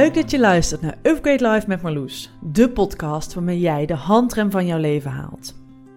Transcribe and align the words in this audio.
Leuk 0.00 0.14
dat 0.14 0.30
je 0.30 0.38
luistert 0.38 0.80
naar 0.80 0.98
Upgrade 1.02 1.48
Life 1.48 1.68
met 1.68 1.82
Marloes, 1.82 2.30
de 2.40 2.70
podcast 2.70 3.34
waarmee 3.34 3.60
jij 3.60 3.86
de 3.86 3.94
handrem 3.94 4.50
van 4.50 4.66
jouw 4.66 4.78
leven 4.78 5.10
haalt. 5.10 5.54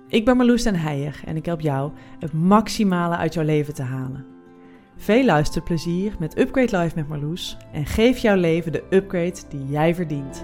Ik 0.08 0.26
ben 0.26 0.38
Marloes 0.38 0.64
den 0.64 0.76
Heijer 0.76 1.22
en 1.26 1.36
ik 1.36 1.46
help 1.46 1.62
jou 1.62 1.92
het 2.20 2.34
maximale 2.34 3.16
uit 3.16 3.34
jouw 3.34 3.44
leven 3.44 3.74
te 3.74 3.82
halen. 3.82 4.26
Veel 4.96 5.26
luisterplezier 5.26 6.16
met 6.20 6.38
Upgrade 6.38 6.78
Life 6.78 6.96
met 6.96 7.08
Marloes 7.08 7.58
en 7.72 7.86
geef 7.86 8.18
jouw 8.18 8.36
leven 8.36 8.72
de 8.72 8.84
upgrade 8.90 9.40
die 9.50 9.66
jij 9.66 9.96
verdient. 9.96 10.44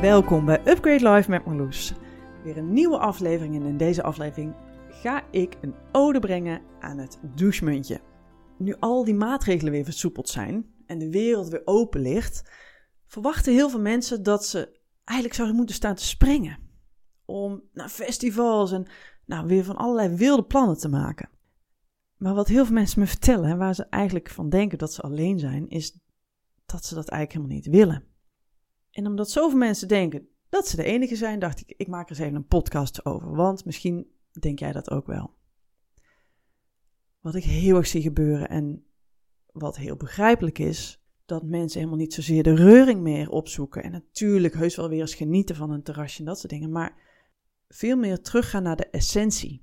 Welkom 0.00 0.44
bij 0.44 0.60
Upgrade 0.64 1.10
Life 1.10 1.30
met 1.30 1.44
Marloes. 1.44 1.94
Weer 2.44 2.56
een 2.56 2.72
nieuwe 2.72 2.98
aflevering 2.98 3.54
en 3.54 3.66
in 3.66 3.76
deze 3.76 4.02
aflevering 4.02 4.52
ga 4.90 5.22
ik 5.30 5.56
een 5.60 5.74
ode 5.92 6.18
brengen 6.18 6.60
aan 6.80 6.98
het 6.98 7.18
douchemuntje 7.34 8.00
nu 8.62 8.76
al 8.78 9.04
die 9.04 9.14
maatregelen 9.14 9.72
weer 9.72 9.84
versoepeld 9.84 10.28
zijn 10.28 10.74
en 10.86 10.98
de 10.98 11.10
wereld 11.10 11.48
weer 11.48 11.62
open 11.64 12.00
ligt, 12.00 12.50
verwachten 13.06 13.52
heel 13.52 13.70
veel 13.70 13.80
mensen 13.80 14.22
dat 14.22 14.46
ze 14.46 14.80
eigenlijk 15.04 15.36
zouden 15.36 15.56
moeten 15.56 15.74
staan 15.74 15.94
te 15.94 16.06
springen. 16.06 16.58
Om 17.24 17.62
naar 17.72 17.88
festivals 17.88 18.72
en 18.72 18.86
nou, 19.24 19.46
weer 19.46 19.64
van 19.64 19.76
allerlei 19.76 20.16
wilde 20.16 20.44
plannen 20.44 20.78
te 20.78 20.88
maken. 20.88 21.30
Maar 22.16 22.34
wat 22.34 22.48
heel 22.48 22.64
veel 22.64 22.74
mensen 22.74 23.00
me 23.00 23.06
vertellen 23.06 23.50
en 23.50 23.58
waar 23.58 23.74
ze 23.74 23.84
eigenlijk 23.84 24.30
van 24.30 24.48
denken 24.48 24.78
dat 24.78 24.92
ze 24.92 25.02
alleen 25.02 25.38
zijn, 25.38 25.68
is 25.68 25.98
dat 26.66 26.84
ze 26.84 26.94
dat 26.94 27.08
eigenlijk 27.08 27.32
helemaal 27.32 27.56
niet 27.56 27.76
willen. 27.76 28.04
En 28.90 29.06
omdat 29.06 29.30
zoveel 29.30 29.58
mensen 29.58 29.88
denken 29.88 30.28
dat 30.48 30.68
ze 30.68 30.76
de 30.76 30.84
enige 30.84 31.16
zijn, 31.16 31.38
dacht 31.38 31.60
ik, 31.60 31.74
ik 31.76 31.88
maak 31.88 32.04
er 32.04 32.10
eens 32.10 32.24
even 32.24 32.36
een 32.36 32.46
podcast 32.46 33.04
over. 33.04 33.34
Want 33.34 33.64
misschien 33.64 34.06
denk 34.40 34.58
jij 34.58 34.72
dat 34.72 34.90
ook 34.90 35.06
wel 35.06 35.34
wat 37.22 37.34
ik 37.34 37.44
heel 37.44 37.76
erg 37.76 37.86
zie 37.86 38.02
gebeuren 38.02 38.48
en 38.48 38.84
wat 39.52 39.76
heel 39.76 39.96
begrijpelijk 39.96 40.58
is, 40.58 41.02
dat 41.24 41.42
mensen 41.42 41.78
helemaal 41.78 42.00
niet 42.00 42.14
zozeer 42.14 42.42
de 42.42 42.54
reuring 42.54 43.00
meer 43.00 43.30
opzoeken. 43.30 43.82
En 43.82 43.90
natuurlijk 43.90 44.54
heus 44.54 44.76
wel 44.76 44.88
weer 44.88 45.00
eens 45.00 45.14
genieten 45.14 45.56
van 45.56 45.70
een 45.70 45.82
terrasje 45.82 46.18
en 46.18 46.24
dat 46.24 46.38
soort 46.38 46.52
dingen, 46.52 46.70
maar 46.70 46.96
veel 47.68 47.96
meer 47.96 48.20
teruggaan 48.20 48.62
naar 48.62 48.76
de 48.76 48.90
essentie. 48.90 49.62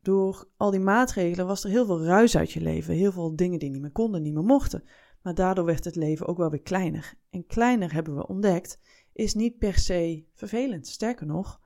Door 0.00 0.48
al 0.56 0.70
die 0.70 0.80
maatregelen 0.80 1.46
was 1.46 1.64
er 1.64 1.70
heel 1.70 1.86
veel 1.86 2.04
ruis 2.04 2.36
uit 2.36 2.52
je 2.52 2.60
leven, 2.60 2.94
heel 2.94 3.12
veel 3.12 3.36
dingen 3.36 3.58
die 3.58 3.70
niet 3.70 3.80
meer 3.80 3.90
konden, 3.90 4.22
niet 4.22 4.34
meer 4.34 4.44
mochten. 4.44 4.84
Maar 5.22 5.34
daardoor 5.34 5.64
werd 5.64 5.84
het 5.84 5.96
leven 5.96 6.26
ook 6.26 6.36
wel 6.36 6.50
weer 6.50 6.62
kleiner. 6.62 7.14
En 7.30 7.46
kleiner 7.46 7.92
hebben 7.92 8.16
we 8.16 8.26
ontdekt, 8.26 8.80
is 9.12 9.34
niet 9.34 9.58
per 9.58 9.74
se 9.74 10.24
vervelend. 10.34 10.86
Sterker 10.86 11.26
nog, 11.26 11.60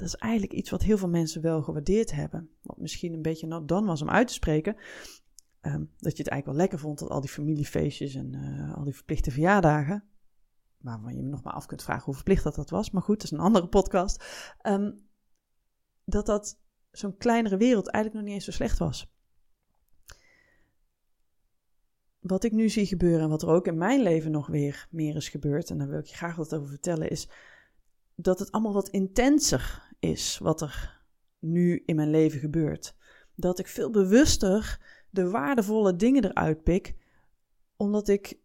dat 0.00 0.08
is 0.08 0.14
eigenlijk 0.14 0.52
iets 0.52 0.70
wat 0.70 0.82
heel 0.82 0.98
veel 0.98 1.08
mensen 1.08 1.42
wel 1.42 1.62
gewaardeerd 1.62 2.12
hebben. 2.12 2.50
Wat 2.62 2.78
misschien 2.78 3.12
een 3.12 3.22
beetje 3.22 3.64
dan 3.64 3.86
was 3.86 4.02
om 4.02 4.10
uit 4.10 4.26
te 4.26 4.32
spreken. 4.32 4.76
Ehm, 5.60 5.84
dat 5.98 6.16
je 6.16 6.22
het 6.22 6.28
eigenlijk 6.28 6.46
wel 6.46 6.54
lekker 6.54 6.78
vond 6.78 6.98
dat 6.98 7.08
al 7.08 7.20
die 7.20 7.30
familiefeestjes 7.30 8.14
en 8.14 8.32
uh, 8.32 8.76
al 8.76 8.84
die 8.84 8.94
verplichte 8.94 9.30
verjaardagen. 9.30 10.04
Waarvan 10.76 11.16
je 11.16 11.22
me 11.22 11.28
nog 11.28 11.42
maar 11.42 11.52
af 11.52 11.66
kunt 11.66 11.82
vragen 11.82 12.04
hoe 12.04 12.14
verplicht 12.14 12.44
dat 12.44 12.54
dat 12.54 12.70
was. 12.70 12.90
Maar 12.90 13.02
goed, 13.02 13.16
dat 13.16 13.24
is 13.24 13.30
een 13.30 13.44
andere 13.44 13.68
podcast. 13.68 14.24
Um, 14.62 15.08
dat 16.04 16.26
dat 16.26 16.60
zo'n 16.90 17.16
kleinere 17.16 17.56
wereld 17.56 17.88
eigenlijk 17.88 18.14
nog 18.14 18.24
niet 18.24 18.34
eens 18.34 18.54
zo 18.54 18.64
slecht 18.64 18.78
was. 18.78 19.12
Wat 22.18 22.44
ik 22.44 22.52
nu 22.52 22.68
zie 22.68 22.86
gebeuren 22.86 23.20
en 23.20 23.28
wat 23.28 23.42
er 23.42 23.48
ook 23.48 23.66
in 23.66 23.78
mijn 23.78 24.02
leven 24.02 24.30
nog 24.30 24.46
weer 24.46 24.86
meer 24.90 25.16
is 25.16 25.28
gebeurd, 25.28 25.70
en 25.70 25.78
daar 25.78 25.88
wil 25.88 25.98
ik 25.98 26.06
je 26.06 26.16
graag 26.16 26.36
wat 26.36 26.54
over 26.54 26.68
vertellen, 26.68 27.10
is 27.10 27.28
dat 28.14 28.38
het 28.38 28.52
allemaal 28.52 28.72
wat 28.72 28.88
intenser 28.88 29.88
is 30.00 30.38
wat 30.38 30.60
er 30.60 31.02
nu 31.38 31.82
in 31.86 31.96
mijn 31.96 32.10
leven 32.10 32.40
gebeurt. 32.40 32.94
Dat 33.34 33.58
ik 33.58 33.66
veel 33.66 33.90
bewuster 33.90 34.80
de 35.10 35.30
waardevolle 35.30 35.96
dingen 35.96 36.24
eruit 36.24 36.62
pik, 36.62 36.94
omdat 37.76 38.08
ik 38.08 38.38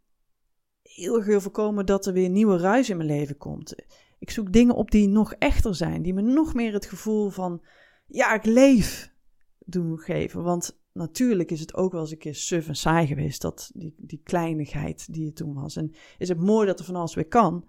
heel 0.82 1.16
erg 1.16 1.26
wil 1.26 1.42
voorkomen 1.42 1.86
dat 1.86 2.06
er 2.06 2.14
weer 2.14 2.30
nieuwe 2.30 2.58
ruis 2.58 2.90
in 2.90 2.98
mijn 2.98 3.10
leven 3.10 3.38
komt. 3.38 3.76
Ik 4.20 4.30
zoek 4.30 4.52
dingen 4.52 4.76
op 4.76 4.92
die 4.92 5.08
nog 5.08 5.34
echter 5.34 5.76
zijn, 5.76 6.02
die 6.02 6.14
me 6.14 6.22
nog 6.22 6.54
meer 6.54 6.74
het 6.74 6.86
gevoel 6.86 7.30
van, 7.30 7.62
ja, 8.08 8.34
ik 8.34 8.46
leef 8.46 9.14
doen 9.60 10.00
geven. 10.00 10.44
Want 10.44 10.80
natuurlijk 10.92 11.52
is 11.52 11.60
het 11.60 11.74
ook 11.74 11.92
wel 11.92 12.02
eens 12.02 12.12
een 12.12 12.18
keer 12.18 12.36
suf 12.36 12.68
en 12.68 12.76
saai 12.76 13.08
geweest, 13.08 13.42
dat, 13.42 13.72
die, 13.74 13.94
die 13.98 14.22
kleinigheid 14.24 15.14
die 15.14 15.26
het 15.26 15.36
toen 15.36 15.54
was. 15.54 15.76
En 15.76 15.94
is 16.18 16.30
het 16.30 16.40
mooi 16.40 16.68
dat 16.68 16.80
er 16.80 16.86
van 16.86 16.96
alles 16.96 17.16
weer 17.16 17.28
kan. 17.28 17.68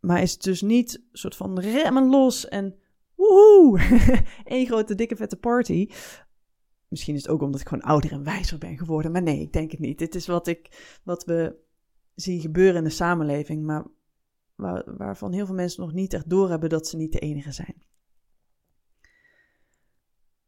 Maar 0.00 0.22
is 0.22 0.32
het 0.32 0.42
dus 0.42 0.62
niet 0.62 0.94
een 0.94 1.18
soort 1.18 1.36
van 1.36 1.60
remmen 1.60 2.08
los 2.08 2.48
en 2.48 2.74
woehoe, 3.30 3.80
één 4.44 4.66
grote 4.66 4.94
dikke 4.94 5.16
vette 5.16 5.36
party. 5.36 5.88
Misschien 6.88 7.14
is 7.14 7.22
het 7.22 7.30
ook 7.30 7.42
omdat 7.42 7.60
ik 7.60 7.68
gewoon 7.68 7.84
ouder 7.84 8.12
en 8.12 8.24
wijzer 8.24 8.58
ben 8.58 8.78
geworden. 8.78 9.12
Maar 9.12 9.22
nee, 9.22 9.40
ik 9.40 9.52
denk 9.52 9.70
het 9.70 9.80
niet. 9.80 9.98
Dit 9.98 10.14
is 10.14 10.26
wat, 10.26 10.46
ik, 10.46 10.98
wat 11.04 11.24
we 11.24 11.56
zien 12.14 12.40
gebeuren 12.40 12.76
in 12.76 12.84
de 12.84 12.90
samenleving. 12.90 13.64
Maar 13.64 13.86
waar, 14.54 14.96
waarvan 14.96 15.32
heel 15.32 15.46
veel 15.46 15.54
mensen 15.54 15.82
nog 15.82 15.92
niet 15.92 16.12
echt 16.12 16.30
doorhebben 16.30 16.68
dat 16.68 16.86
ze 16.86 16.96
niet 16.96 17.12
de 17.12 17.18
enige 17.18 17.52
zijn. 17.52 17.82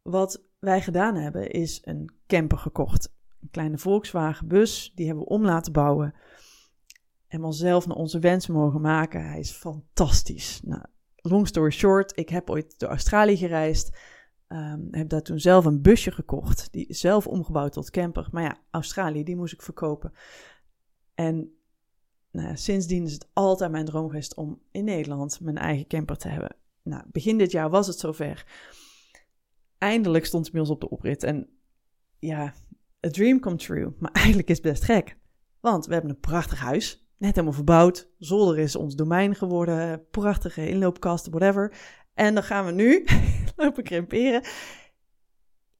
Wat 0.02 0.44
wij 0.58 0.82
gedaan 0.82 1.14
hebben 1.14 1.50
is 1.50 1.80
een 1.84 2.12
camper 2.26 2.58
gekocht. 2.58 3.14
Een 3.40 3.50
kleine 3.50 3.78
Volkswagen 3.78 4.48
bus. 4.48 4.92
Die 4.94 5.06
hebben 5.06 5.24
we 5.24 5.30
om 5.30 5.44
laten 5.44 5.72
bouwen 5.72 6.14
helemaal 7.32 7.52
zelf 7.52 7.86
naar 7.86 7.96
onze 7.96 8.18
wens 8.18 8.46
mogen 8.46 8.80
maken. 8.80 9.28
Hij 9.28 9.38
is 9.38 9.50
fantastisch. 9.50 10.60
Nou, 10.64 10.84
long 11.22 11.46
story 11.46 11.70
short, 11.70 12.18
ik 12.18 12.28
heb 12.28 12.50
ooit 12.50 12.78
door 12.78 12.88
Australië 12.88 13.36
gereisd. 13.36 13.96
Um, 14.48 14.88
heb 14.90 15.08
daar 15.08 15.22
toen 15.22 15.38
zelf 15.38 15.64
een 15.64 15.82
busje 15.82 16.10
gekocht. 16.10 16.72
Die 16.72 16.94
zelf 16.94 17.26
omgebouwd 17.26 17.72
tot 17.72 17.90
camper. 17.90 18.28
Maar 18.30 18.42
ja, 18.42 18.60
Australië, 18.70 19.24
die 19.24 19.36
moest 19.36 19.52
ik 19.52 19.62
verkopen. 19.62 20.12
En 21.14 21.56
nou 22.30 22.48
ja, 22.48 22.56
sindsdien 22.56 23.04
is 23.04 23.12
het 23.12 23.28
altijd 23.32 23.70
mijn 23.70 23.84
droom 23.84 24.06
geweest 24.06 24.34
om 24.34 24.62
in 24.70 24.84
Nederland 24.84 25.40
mijn 25.40 25.58
eigen 25.58 25.86
camper 25.86 26.16
te 26.16 26.28
hebben. 26.28 26.56
Nou, 26.82 27.04
begin 27.12 27.38
dit 27.38 27.50
jaar 27.50 27.70
was 27.70 27.86
het 27.86 27.98
zover. 27.98 28.46
Eindelijk 29.78 30.24
stond 30.24 30.44
het 30.44 30.52
bij 30.52 30.62
ons 30.62 30.70
op 30.70 30.80
de 30.80 30.90
oprit. 30.90 31.22
En 31.22 31.48
ja, 32.18 32.54
a 33.06 33.10
dream 33.10 33.40
come 33.40 33.56
true. 33.56 33.92
Maar 33.98 34.12
eigenlijk 34.22 34.48
is 34.48 34.56
het 34.56 34.66
best 34.66 34.84
gek. 34.84 35.16
Want 35.60 35.86
we 35.86 35.92
hebben 35.92 36.10
een 36.10 36.20
prachtig 36.20 36.60
huis 36.60 37.01
net 37.22 37.34
helemaal 37.34 37.52
verbouwd. 37.52 38.08
Zolder 38.18 38.58
is 38.58 38.76
ons 38.76 38.94
domein 38.94 39.34
geworden. 39.34 40.06
Prachtige 40.10 40.68
inloopkasten, 40.68 41.32
whatever. 41.32 41.74
En 42.14 42.34
dan 42.34 42.42
gaan 42.42 42.66
we 42.66 42.72
nu 42.72 43.04
lopen 43.56 43.82
krimperen 43.82 44.42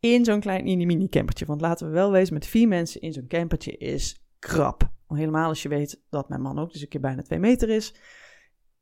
in 0.01 0.25
zo'n 0.25 0.41
klein 0.41 0.65
mini-mini 0.65 1.09
campertje. 1.09 1.47
Want 1.47 1.61
laten 1.61 1.87
we 1.87 1.93
wel 1.93 2.11
wezen, 2.11 2.35
met 2.35 2.47
vier 2.47 2.69
mensen 2.69 3.01
in 3.01 3.13
zo'n 3.13 3.27
campertje 3.27 3.77
is 3.77 4.25
krap. 4.39 4.91
Helemaal 5.09 5.49
als 5.49 5.63
je 5.63 5.69
weet 5.69 6.03
dat 6.11 6.29
mijn 6.29 6.41
man 6.41 6.59
ook 6.59 6.73
dus 6.73 6.83
een 6.83 6.89
keer 6.89 7.01
bijna 7.01 7.23
twee 7.23 7.39
meter 7.39 7.69
is. 7.69 7.95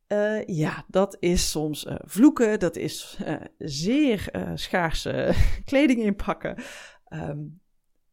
Uh, 0.07 0.45
ja, 0.45 0.85
dat 0.87 1.17
is 1.19 1.51
soms 1.51 1.85
uh, 1.85 1.95
vloeken. 1.99 2.59
Dat 2.59 2.75
is 2.75 3.19
uh, 3.25 3.35
zeer 3.57 4.31
schaarse 4.53 5.33
kleding 5.65 5.99
inpakken. 5.99 6.63
Um, 7.09 7.61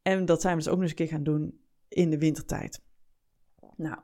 en 0.02 0.24
dat 0.24 0.40
zijn 0.40 0.56
we 0.56 0.62
dus 0.62 0.68
ook 0.68 0.74
nog 0.78 0.82
eens 0.82 0.90
een 0.90 1.06
keer 1.06 1.16
gaan 1.16 1.22
doen 1.22 1.60
in 1.88 2.10
de 2.10 2.18
wintertijd. 2.18 2.82
Nou, 3.76 3.98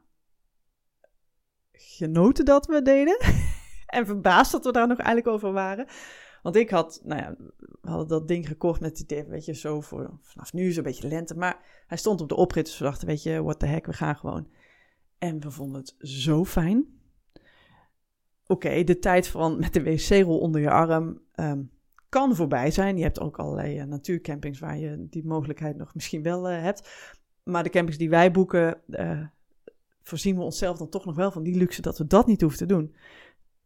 genoten 1.75 2.45
dat 2.45 2.67
we 2.67 2.83
deden. 2.83 3.19
en 3.87 4.07
verbaasd 4.07 4.53
dat 4.53 4.65
we 4.65 4.73
daar 4.73 4.89
nog 4.89 4.99
eigenlijk 4.99 5.37
over 5.37 5.53
waren. 5.53 5.87
Want 6.43 6.57
ik 6.57 6.71
had, 6.71 7.01
nou 7.05 7.21
ja, 7.21 7.35
we 7.81 7.91
hadden 7.91 8.09
dat 8.09 8.29
ding 8.29 8.49
gekocht 8.49 8.81
met 8.81 8.91
het 8.91 9.01
idee, 9.01 9.25
weet 9.25 9.45
je, 9.45 9.55
zo 9.55 9.81
voor, 9.81 10.19
vanaf 10.23 10.53
nu 10.53 10.73
zo'n 10.73 10.83
beetje 10.83 11.09
lente. 11.09 11.35
Maar 11.35 11.85
hij 11.87 11.97
stond 11.97 12.21
op 12.21 12.29
de 12.29 12.37
oprit, 12.37 12.65
dus 12.65 12.79
we 12.79 12.85
dachten, 12.85 13.07
weet 13.07 13.23
je, 13.23 13.43
what 13.43 13.59
the 13.59 13.67
heck, 13.67 13.87
we 13.87 13.93
gaan 13.93 14.17
gewoon. 14.17 14.49
En 15.19 15.41
we 15.41 15.51
vonden 15.51 15.81
het 15.81 15.95
zo 15.99 16.45
fijn. 16.45 16.87
Oké, 18.47 18.85
de 18.85 18.99
tijd 18.99 19.29
van 19.29 19.59
met 19.59 19.73
de 19.73 19.83
wc-rol 19.83 20.39
onder 20.39 20.61
je 20.61 20.71
arm 20.71 21.21
um, 21.35 21.71
kan 22.09 22.37
voorbij 22.37 22.71
zijn. 22.71 22.97
Je 22.97 23.03
hebt 23.03 23.21
ook 23.21 23.38
allerlei 23.38 23.81
uh, 23.81 23.85
natuurcampings 23.85 24.59
waar 24.59 24.79
je 24.79 25.06
die 25.11 25.25
mogelijkheid 25.25 25.76
nog 25.76 25.94
misschien 25.94 26.23
wel 26.23 26.50
uh, 26.50 26.62
hebt. 26.62 27.12
Maar 27.43 27.62
de 27.62 27.71
campings 27.71 27.99
die 27.99 28.11
wij 28.11 28.31
boeken, 28.31 28.81
uh, 28.87 29.21
voorzien 30.05 30.37
we 30.37 30.43
onszelf 30.43 30.79
dan 30.79 30.89
toch 30.89 31.05
nog 31.05 31.15
wel 31.15 31.31
van 31.31 31.43
die 31.43 31.56
luxe 31.56 31.83
dat 31.83 31.99
we 31.99 32.06
dat 32.06 32.27
niet 32.27 32.41
hoeven 32.41 32.59
te 32.59 32.67
doen. 32.67 32.95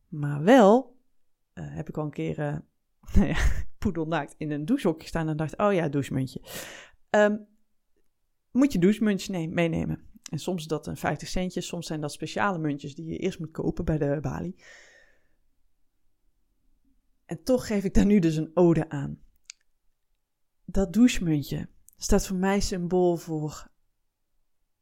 Maar 0.08 0.42
wel 0.42 0.96
uh, 1.54 1.64
heb 1.74 1.88
ik 1.88 1.96
al 1.96 2.04
een 2.04 2.10
keer 2.10 2.38
uh, 2.38 2.56
nou 3.14 3.26
ja, 3.26 3.38
poedelnaakt 3.78 4.34
in 4.38 4.50
een 4.50 4.64
douchehokje 4.64 5.08
staan 5.08 5.28
en 5.28 5.36
dacht, 5.36 5.58
oh 5.58 5.72
ja, 5.72 5.88
douchemuntje. 5.88 6.42
Um, 7.10 7.46
moet 8.50 8.72
je 8.72 8.78
douchemuntjes 8.78 9.28
meenemen. 9.28 10.06
En 10.30 10.38
soms 10.38 10.66
dat 10.66 10.86
een 10.86 10.96
50 10.96 11.28
centjes, 11.28 11.66
soms 11.66 11.86
zijn 11.86 12.00
dat 12.00 12.12
speciale 12.12 12.58
muntjes 12.58 12.94
die 12.94 13.06
je 13.06 13.16
eerst 13.16 13.38
moet 13.38 13.50
kopen 13.50 13.84
bij 13.84 13.98
de 13.98 14.18
balie. 14.20 14.62
En 17.24 17.42
toch 17.42 17.66
geef 17.66 17.84
ik 17.84 17.94
daar 17.94 18.06
nu 18.06 18.18
dus 18.18 18.36
een 18.36 18.50
ode 18.54 18.88
aan. 18.88 19.20
Dat 20.64 20.92
douchemuntje 20.92 21.68
staat 21.96 22.26
voor 22.26 22.36
mij 22.36 22.60
symbool 22.60 23.16
voor 23.16 23.70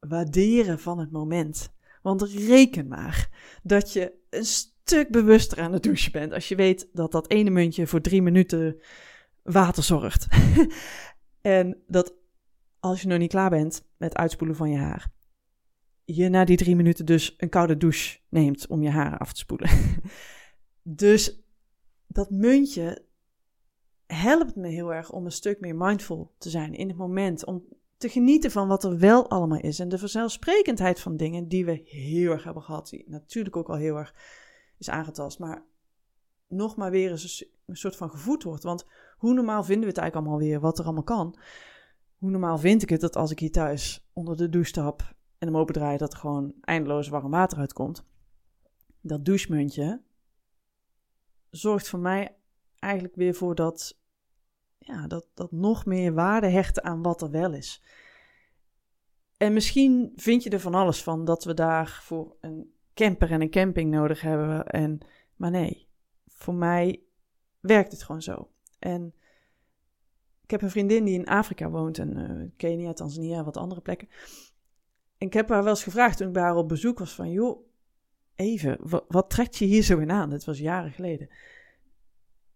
waarderen 0.09 0.79
van 0.79 0.99
het 0.99 1.11
moment. 1.11 1.75
Want 2.03 2.23
reken 2.23 2.89
maar 2.89 3.29
dat 3.63 3.93
je 3.93 4.13
een 4.31 4.45
stuk 4.45 5.11
bewuster 5.11 5.61
aan 5.61 5.73
het 5.73 5.83
douchen 5.83 6.13
bent 6.13 6.33
als 6.33 6.49
je 6.49 6.55
weet 6.55 6.89
dat 6.93 7.13
dat 7.13 7.31
ene 7.31 7.51
muntje 7.51 7.87
voor 7.87 8.01
drie 8.01 8.23
minuten 8.23 8.81
water 9.43 9.83
zorgt. 9.83 10.27
en 11.41 11.83
dat 11.87 12.15
als 12.81 13.03
je 13.03 13.09
nog 13.09 13.19
niet 13.19 13.31
klaar 13.31 13.51
bent 13.51 13.87
met 13.97 14.17
uitspoelen 14.17 14.57
van 14.57 14.71
je 14.71 14.79
haar, 14.79 15.13
je 16.05 16.29
na 16.29 16.45
die 16.45 16.57
drie 16.57 16.77
minuten 16.77 17.07
dus 17.07 17.35
een 17.37 17.49
koude 17.49 17.77
douche 17.77 18.19
neemt 18.29 18.67
om 18.67 18.83
je 18.83 18.91
haren 18.91 19.19
af 19.19 19.33
te 19.33 19.39
spoelen. 19.39 19.71
dus 20.83 21.41
dat 22.07 22.31
muntje 22.31 23.05
helpt 24.07 24.57
me 24.57 24.69
heel 24.69 24.95
erg 24.95 25.11
om 25.11 25.25
een 25.25 25.33
stuk 25.33 25.61
meer 25.61 25.77
mindful 25.77 26.35
te 26.39 26.51
zijn 26.51 26.75
in 26.75 26.89
het 26.89 26.97
moment. 26.97 27.45
Om 27.45 27.65
te 27.97 28.09
genieten 28.09 28.51
van 28.51 28.69
wat 28.69 28.85
er 28.85 28.99
wel 28.99 29.31
allemaal 29.31 29.61
is. 29.61 29.79
En 29.79 29.89
de 29.89 29.99
vanzelfsprekendheid 29.99 31.01
van 31.01 31.17
dingen 31.17 31.49
die 31.49 31.65
we 31.65 31.83
heel 31.85 32.31
erg 32.31 32.45
hebben 32.45 32.63
gehad. 32.63 32.89
Die 32.89 33.05
natuurlijk 33.07 33.57
ook 33.57 33.69
al 33.69 33.77
heel 33.77 33.97
erg 33.97 34.15
is 34.79 34.91
aangetast. 34.91 35.39
Maar 35.39 35.65
nog 36.49 36.77
maar 36.77 36.91
weer 36.91 37.11
eens 37.11 37.47
een 37.67 37.77
soort 37.77 37.97
van 37.97 38.11
gevoed 38.11 38.43
wordt. 38.43 38.63
Want 38.63 38.87
hoe 39.17 39.35
normaal 39.35 39.65
vinden 39.65 39.83
we 39.83 39.89
het 39.89 39.99
eigenlijk 39.99 40.29
allemaal 40.29 40.49
weer, 40.49 40.61
wat 40.61 40.79
er 40.79 40.85
allemaal 40.85 41.03
kan. 41.03 41.39
Hoe 42.19 42.31
normaal 42.31 42.59
vind 42.59 42.83
ik 42.83 42.89
het 42.89 43.01
dat 43.01 43.17
als 43.17 43.31
ik 43.31 43.39
hier 43.39 43.53
thuis 43.53 44.09
onder 44.13 44.37
de 44.37 44.49
douche 44.49 44.69
stap 44.69 45.15
en 45.39 45.47
hem 45.47 45.57
opendraai, 45.57 45.97
dat 45.97 46.13
er 46.13 46.19
gewoon 46.19 46.55
eindeloos 46.61 47.09
warm 47.09 47.31
water 47.31 47.59
uitkomt. 47.59 48.05
Dat 49.01 49.25
douchemuntje 49.25 50.03
zorgt 51.51 51.89
voor 51.89 51.99
mij 51.99 52.37
eigenlijk 52.79 53.15
weer 53.15 53.35
voor 53.35 53.55
dat, 53.55 53.99
ja, 54.87 55.07
dat, 55.07 55.27
dat 55.35 55.53
nog 55.53 55.87
meer 55.87 56.15
waarde 56.15 56.49
hechten 56.49 56.85
aan 56.85 57.03
wat 57.03 57.23
er 57.23 57.31
wel 57.31 57.53
is. 57.53 57.83
En 59.37 59.53
misschien 59.53 60.13
vind 60.17 60.43
je 60.43 60.51
er 60.51 60.61
van 60.61 60.75
alles 60.75 61.03
van 61.03 61.25
dat 61.25 61.45
we 61.45 61.55
daarvoor 61.55 62.37
een 62.41 62.75
camper 62.95 63.31
en 63.31 63.41
een 63.41 63.51
camping 63.51 63.91
nodig 63.91 64.21
hebben. 64.21 64.67
En, 64.67 64.99
maar 65.37 65.51
nee, 65.51 65.89
voor 66.27 66.55
mij 66.55 67.03
werkt 67.61 67.93
het 67.93 68.03
gewoon 68.03 68.23
zo. 68.23 68.51
En 68.79 69.15
ik 70.43 70.51
heb 70.51 70.63
een 70.63 70.71
vriendin 70.71 71.05
die 71.05 71.19
in 71.19 71.27
Afrika 71.27 71.71
woont, 71.71 71.99
en 71.99 72.17
uh, 72.17 72.49
Kenia, 72.57 72.93
Tanzania, 72.93 73.45
wat 73.45 73.57
andere 73.57 73.81
plekken. 73.81 74.09
En 75.19 75.27
ik 75.27 75.33
heb 75.33 75.49
haar 75.49 75.63
wel 75.63 75.73
eens 75.73 75.83
gevraagd 75.83 76.17
toen 76.17 76.27
ik 76.27 76.33
bij 76.33 76.43
haar 76.43 76.57
op 76.57 76.69
bezoek 76.69 76.99
was: 76.99 77.15
van 77.15 77.31
joh, 77.31 77.67
even, 78.35 78.79
wat, 78.81 79.05
wat 79.09 79.31
trekt 79.31 79.57
je 79.57 79.65
hier 79.65 79.83
zo 79.83 79.99
in 79.99 80.11
aan? 80.11 80.31
Dat 80.31 80.45
was 80.45 80.59
jaren 80.59 80.93
geleden. 80.93 81.29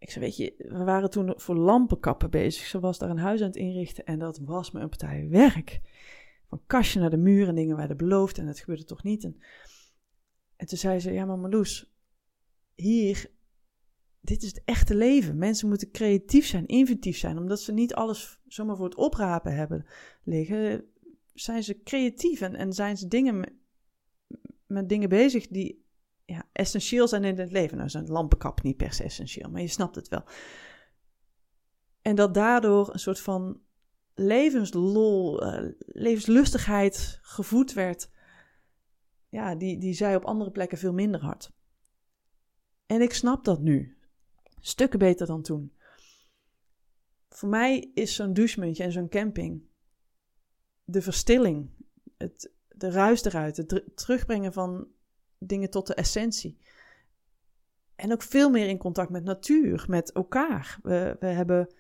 Ik 0.01 0.11
zei, 0.11 0.25
weet 0.25 0.37
je, 0.37 0.55
we 0.59 0.85
waren 0.85 1.11
toen 1.11 1.33
voor 1.37 1.57
lampenkappen 1.57 2.31
bezig. 2.31 2.67
Ze 2.67 2.81
was 2.81 2.99
daar 2.99 3.11
een 3.11 3.19
huis 3.19 3.41
aan 3.41 3.47
het 3.47 3.57
inrichten 3.57 4.05
en 4.05 4.19
dat 4.19 4.39
was 4.39 4.71
me 4.71 4.81
een 4.81 4.89
partij 4.89 5.29
werk. 5.29 5.81
Van 6.49 6.63
kastje 6.67 7.01
naar 7.01 7.11
de 7.11 7.17
muur 7.17 7.49
en 7.49 7.55
dingen 7.55 7.77
werden 7.77 7.97
beloofd 7.97 8.39
en 8.39 8.47
het 8.47 8.59
gebeurde 8.59 8.85
toch 8.85 9.03
niet. 9.03 9.25
En, 9.25 9.37
en 10.57 10.67
toen 10.67 10.79
zei 10.79 11.01
ze, 11.01 11.13
ja 11.13 11.25
maar 11.25 11.39
Marloes, 11.39 11.93
hier, 12.75 13.31
dit 14.21 14.43
is 14.43 14.49
het 14.49 14.63
echte 14.65 14.95
leven. 14.95 15.39
Mensen 15.39 15.69
moeten 15.69 15.91
creatief 15.91 16.47
zijn, 16.47 16.67
inventief 16.67 17.19
zijn. 17.19 17.39
Omdat 17.39 17.61
ze 17.61 17.73
niet 17.73 17.95
alles 17.95 18.41
zomaar 18.47 18.77
voor 18.77 18.85
het 18.85 18.95
oprapen 18.95 19.55
hebben 19.55 19.87
liggen, 20.25 20.85
zijn 21.35 21.63
ze 21.63 21.83
creatief 21.83 22.41
en, 22.41 22.55
en 22.55 22.73
zijn 22.73 22.97
ze 22.97 23.09
dingen 23.09 23.61
met 24.67 24.89
dingen 24.89 25.09
bezig 25.09 25.49
die 25.49 25.80
ja, 26.31 26.45
essentieel 26.53 27.09
zijn 27.09 27.25
in 27.25 27.39
het 27.39 27.53
leven. 27.53 27.77
Nou 27.77 27.89
is 27.89 27.95
een 27.95 28.07
lampenkap 28.07 28.63
niet 28.63 28.77
per 28.77 28.93
se 28.93 29.03
essentieel, 29.03 29.51
maar 29.51 29.61
je 29.61 29.69
snapt 29.69 29.95
het 29.95 30.09
wel. 30.09 30.25
En 32.03 32.15
dat 32.15 32.35
daardoor 32.35 32.93
een 32.93 32.99
soort 32.99 33.21
van 33.21 33.61
levenslol, 34.15 35.47
uh, 35.47 35.73
levenslustigheid 35.79 37.19
gevoed 37.23 37.73
werd, 37.73 38.11
ja, 39.29 39.55
die, 39.55 39.79
die 39.79 39.95
zij 39.95 40.17
op 40.17 40.25
andere 40.25 40.51
plekken 40.51 40.79
veel 40.79 40.93
minder 40.93 41.21
had. 41.21 41.53
En 42.87 43.01
ik 43.01 43.13
snap 43.13 43.45
dat 43.45 43.61
nu. 43.61 43.99
Stukken 44.61 44.99
beter 44.99 45.27
dan 45.27 45.43
toen. 45.43 45.73
Voor 47.29 47.49
mij 47.49 47.91
is 47.95 48.15
zo'n 48.15 48.33
douchemuntje 48.33 48.83
en 48.83 48.93
zo'n 48.93 49.09
camping 49.09 49.69
de 50.85 51.03
verstilling, 51.03 51.71
het, 52.17 52.53
de 52.69 52.91
ruis 52.91 53.25
eruit, 53.25 53.57
het 53.57 53.83
terugbrengen 53.95 54.53
van 54.53 54.89
dingen 55.47 55.71
tot 55.71 55.87
de 55.87 55.95
essentie. 55.95 56.59
En 57.95 58.13
ook 58.13 58.23
veel 58.23 58.51
meer 58.51 58.69
in 58.69 58.79
contact 58.79 59.11
met 59.11 59.25
natuur, 59.25 59.85
met 59.89 60.13
elkaar. 60.13 60.79
We, 60.83 61.17
we 61.21 61.27
hebben, 61.27 61.75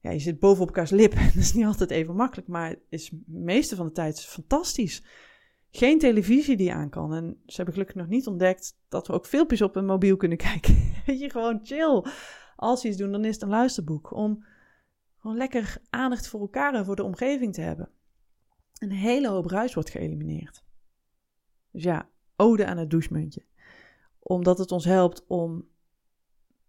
ja, 0.00 0.10
je 0.10 0.18
zit 0.18 0.38
boven 0.38 0.62
op 0.62 0.68
elkaars 0.68 0.90
lip. 0.90 1.14
Dat 1.34 1.34
is 1.34 1.52
niet 1.52 1.66
altijd 1.66 1.90
even 1.90 2.16
makkelijk, 2.16 2.48
maar 2.48 2.68
het 2.68 2.78
is 2.88 3.08
de 3.10 3.38
meeste 3.38 3.76
van 3.76 3.86
de 3.86 3.92
tijd 3.92 4.20
fantastisch. 4.20 5.04
Geen 5.70 5.98
televisie 5.98 6.56
die 6.56 6.72
aan 6.72 6.90
kan. 6.90 7.14
En 7.14 7.42
ze 7.46 7.56
hebben 7.56 7.74
gelukkig 7.74 7.96
nog 7.96 8.08
niet 8.08 8.26
ontdekt 8.26 8.78
dat 8.88 9.06
we 9.06 9.12
ook 9.12 9.26
filmpjes 9.26 9.62
op 9.62 9.76
een 9.76 9.86
mobiel 9.86 10.16
kunnen 10.16 10.38
kijken. 10.48 10.92
Weet 11.06 11.20
je, 11.20 11.30
gewoon 11.30 11.60
chill. 11.62 12.04
Als 12.56 12.80
ze 12.80 12.88
iets 12.88 12.96
doen, 12.96 13.12
dan 13.12 13.24
is 13.24 13.34
het 13.34 13.42
een 13.42 13.48
luisterboek. 13.48 14.12
Om 14.12 14.44
gewoon 15.18 15.36
lekker 15.36 15.78
aandacht 15.90 16.28
voor 16.28 16.40
elkaar 16.40 16.74
en 16.74 16.84
voor 16.84 16.96
de 16.96 17.04
omgeving 17.04 17.54
te 17.54 17.60
hebben. 17.60 17.90
Een 18.78 18.92
hele 18.92 19.28
hoop 19.28 19.46
ruis 19.46 19.74
wordt 19.74 19.90
geëlimineerd. 19.90 20.64
Dus 21.70 21.82
ja, 21.82 22.08
ode 22.40 22.66
aan 22.66 22.78
het 22.78 22.90
douchemuntje. 22.90 23.44
Omdat 24.18 24.58
het 24.58 24.72
ons 24.72 24.84
helpt 24.84 25.26
om 25.26 25.68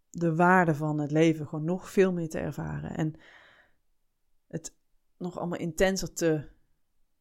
de 0.10 0.36
waarde 0.36 0.76
van 0.76 1.00
het 1.00 1.12
leven 1.12 1.48
gewoon 1.48 1.66
nog 1.66 1.90
veel 1.90 2.14
meer 2.14 2.30
te 2.30 2.40
ervaren. 2.40 2.96
En 2.96 3.14
het 4.48 4.76
nog 5.18 5.38
allemaal 5.38 5.60
intenser 5.60 6.14
te 6.14 6.50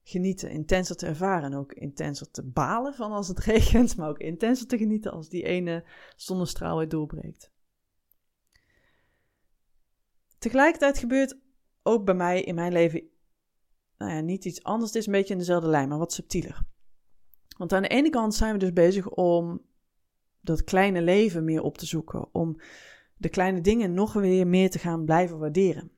genieten, 0.02 0.50
intenser 0.50 0.96
te 0.96 1.06
ervaren. 1.06 1.52
En 1.52 1.58
ook 1.58 1.72
intenser 1.72 2.30
te 2.30 2.42
balen 2.42 2.94
van 2.94 3.12
als 3.12 3.28
het 3.28 3.38
regent, 3.54 3.96
maar 3.96 4.08
ook 4.08 4.18
intenser 4.18 4.66
te 4.66 4.78
genieten 4.78 5.12
als 5.12 5.28
die 5.28 5.42
ene 5.42 5.84
zonnestraal 6.16 6.78
weer 6.78 6.88
doorbreekt. 6.88 7.50
Tegelijkertijd 10.38 10.98
gebeurt 10.98 11.38
ook 11.82 12.04
bij 12.04 12.14
mij 12.14 12.42
in 12.42 12.54
mijn 12.54 12.72
leven 12.72 13.10
nou 14.00 14.12
ja, 14.12 14.20
niet 14.20 14.44
iets 14.44 14.62
anders. 14.62 14.90
Het 14.90 15.00
is 15.00 15.06
een 15.06 15.12
beetje 15.12 15.32
in 15.32 15.38
dezelfde 15.38 15.68
lijn, 15.68 15.88
maar 15.88 15.98
wat 15.98 16.12
subtieler. 16.12 16.62
Want 17.60 17.72
aan 17.72 17.82
de 17.82 17.88
ene 17.88 18.10
kant 18.10 18.34
zijn 18.34 18.52
we 18.52 18.58
dus 18.58 18.72
bezig 18.72 19.08
om 19.08 19.62
dat 20.40 20.64
kleine 20.64 21.02
leven 21.02 21.44
meer 21.44 21.62
op 21.62 21.78
te 21.78 21.86
zoeken. 21.86 22.34
Om 22.34 22.60
de 23.16 23.28
kleine 23.28 23.60
dingen 23.60 23.94
nog 23.94 24.12
weer 24.12 24.46
meer 24.46 24.70
te 24.70 24.78
gaan 24.78 25.04
blijven 25.04 25.38
waarderen. 25.38 25.90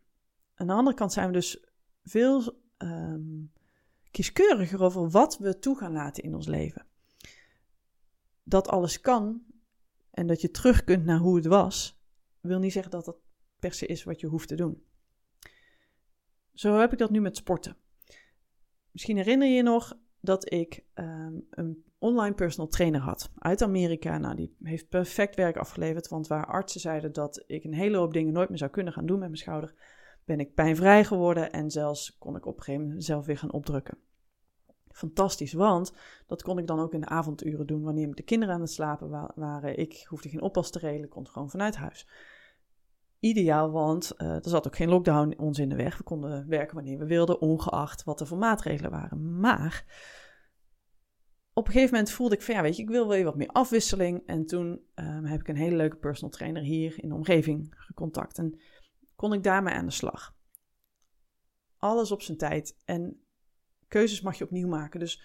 Aan 0.54 0.66
de 0.66 0.72
andere 0.72 0.96
kant 0.96 1.12
zijn 1.12 1.26
we 1.26 1.32
dus 1.32 1.64
veel 2.04 2.58
um, 2.78 3.52
kieskeuriger 4.10 4.82
over 4.82 5.10
wat 5.10 5.38
we 5.38 5.58
toe 5.58 5.76
gaan 5.78 5.92
laten 5.92 6.22
in 6.22 6.34
ons 6.34 6.46
leven. 6.46 6.86
Dat 8.42 8.68
alles 8.68 9.00
kan 9.00 9.42
en 10.10 10.26
dat 10.26 10.40
je 10.40 10.50
terug 10.50 10.84
kunt 10.84 11.04
naar 11.04 11.18
hoe 11.18 11.36
het 11.36 11.46
was, 11.46 12.02
wil 12.40 12.58
niet 12.58 12.72
zeggen 12.72 12.90
dat 12.90 13.04
dat 13.04 13.16
per 13.58 13.72
se 13.72 13.86
is 13.86 14.04
wat 14.04 14.20
je 14.20 14.26
hoeft 14.26 14.48
te 14.48 14.56
doen. 14.56 14.82
Zo 16.52 16.78
heb 16.78 16.92
ik 16.92 16.98
dat 16.98 17.10
nu 17.10 17.20
met 17.20 17.36
sporten. 17.36 17.76
Misschien 18.90 19.16
herinner 19.16 19.48
je 19.48 19.54
je 19.54 19.62
nog, 19.62 19.98
dat 20.22 20.52
ik 20.52 20.84
ehm, 20.94 21.34
een 21.50 21.84
online 21.98 22.34
personal 22.34 22.70
trainer 22.70 23.00
had 23.00 23.30
uit 23.38 23.62
Amerika. 23.62 24.18
Nou, 24.18 24.34
die 24.34 24.56
heeft 24.62 24.88
perfect 24.88 25.36
werk 25.36 25.56
afgeleverd, 25.56 26.08
want 26.08 26.26
waar 26.26 26.46
artsen 26.46 26.80
zeiden 26.80 27.12
dat 27.12 27.44
ik 27.46 27.64
een 27.64 27.74
hele 27.74 27.96
hoop 27.96 28.12
dingen 28.12 28.32
nooit 28.32 28.48
meer 28.48 28.58
zou 28.58 28.70
kunnen 28.70 28.92
gaan 28.92 29.06
doen 29.06 29.18
met 29.18 29.28
mijn 29.28 29.40
schouder, 29.40 29.74
ben 30.24 30.40
ik 30.40 30.54
pijnvrij 30.54 31.04
geworden 31.04 31.52
en 31.52 31.70
zelfs 31.70 32.18
kon 32.18 32.36
ik 32.36 32.46
op 32.46 32.56
een 32.56 32.62
gegeven 32.62 32.86
moment 32.86 33.04
zelf 33.04 33.26
weer 33.26 33.38
gaan 33.38 33.52
opdrukken. 33.52 33.98
Fantastisch, 34.88 35.52
want 35.52 35.92
dat 36.26 36.42
kon 36.42 36.58
ik 36.58 36.66
dan 36.66 36.80
ook 36.80 36.94
in 36.94 37.00
de 37.00 37.06
avonduren 37.06 37.66
doen 37.66 37.82
wanneer 37.82 38.14
de 38.14 38.22
kinderen 38.22 38.54
aan 38.54 38.60
het 38.60 38.70
slapen 38.70 39.30
waren. 39.34 39.78
Ik 39.78 40.04
hoefde 40.08 40.28
geen 40.28 40.42
oppas 40.42 40.70
te 40.70 40.78
regelen, 40.78 41.08
kon 41.08 41.28
gewoon 41.28 41.50
vanuit 41.50 41.76
huis. 41.76 42.08
Ideaal, 43.22 43.70
want 43.70 44.12
uh, 44.16 44.28
er 44.28 44.48
zat 44.48 44.66
ook 44.66 44.76
geen 44.76 44.88
lockdown 44.88 45.38
ons 45.38 45.58
in 45.58 45.68
de 45.68 45.76
weg. 45.76 45.96
We 45.96 46.02
konden 46.02 46.48
werken 46.48 46.74
wanneer 46.74 46.98
we 46.98 47.06
wilden, 47.06 47.40
ongeacht 47.40 48.04
wat 48.04 48.20
er 48.20 48.26
voor 48.26 48.38
maatregelen 48.38 48.90
waren. 48.90 49.40
Maar 49.40 49.84
op 51.52 51.66
een 51.66 51.72
gegeven 51.72 51.94
moment 51.94 52.12
voelde 52.12 52.34
ik 52.34 52.42
van 52.42 52.54
ja, 52.54 52.62
weet 52.62 52.76
je, 52.76 52.82
ik 52.82 52.88
wil 52.88 53.08
wel 53.08 53.22
wat 53.22 53.36
meer 53.36 53.48
afwisseling. 53.48 54.22
En 54.26 54.46
toen 54.46 54.86
um, 54.94 55.24
heb 55.24 55.40
ik 55.40 55.48
een 55.48 55.56
hele 55.56 55.76
leuke 55.76 55.96
personal 55.96 56.30
trainer 56.30 56.62
hier 56.62 57.02
in 57.02 57.08
de 57.08 57.14
omgeving 57.14 57.74
gecontact. 57.76 58.38
En 58.38 58.60
kon 59.16 59.32
ik 59.32 59.42
daarmee 59.42 59.74
aan 59.74 59.86
de 59.86 59.92
slag. 59.92 60.36
Alles 61.76 62.12
op 62.12 62.22
zijn 62.22 62.38
tijd. 62.38 62.76
En 62.84 63.24
keuzes 63.88 64.20
mag 64.20 64.38
je 64.38 64.44
opnieuw 64.44 64.68
maken. 64.68 65.00
Dus 65.00 65.22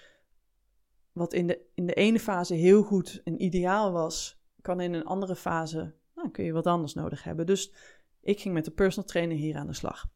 wat 1.12 1.34
in 1.34 1.48
de, 1.48 1.66
in 1.74 1.86
de 1.86 1.94
ene 1.94 2.20
fase 2.20 2.54
heel 2.54 2.84
goed 2.84 3.22
en 3.24 3.42
ideaal 3.42 3.92
was, 3.92 4.42
kan 4.62 4.82
in 4.82 4.94
een 4.94 5.06
andere 5.06 5.36
fase, 5.36 5.96
nou, 6.27 6.31
kun 6.31 6.46
je 6.46 6.51
wat 6.51 6.74
anders 6.74 6.93
nodig 6.93 7.24
hebben. 7.24 7.46
Dus 7.46 7.74
ik 8.22 8.39
ging 8.39 8.53
met 8.53 8.65
de 8.65 8.72
personal 8.72 9.10
trainer 9.10 9.38
hier 9.38 9.55
aan 9.55 9.67
de 9.67 9.74
slag. 9.74 10.10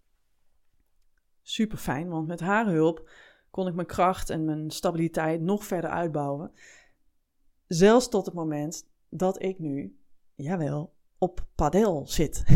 Super 1.41 1.77
fijn, 1.77 2.10
want 2.10 2.27
met 2.27 2.39
haar 2.39 2.68
hulp 2.68 3.10
kon 3.50 3.68
ik 3.68 3.74
mijn 3.74 3.88
kracht 3.88 4.30
en 4.30 4.46
mijn 4.46 4.72
stabiliteit 4.72 5.41
nog 5.41 5.65
verder 5.65 5.89
uitbouwen. 5.89 6.51
Zelfs 7.68 8.10
tot 8.10 8.25
het 8.25 8.36
moment 8.36 8.89
dat 9.10 9.44
ik 9.44 9.60
nu, 9.60 10.00
jawel, 10.36 10.94
op 11.18 11.48
padel 11.56 12.08
zit. 12.08 12.44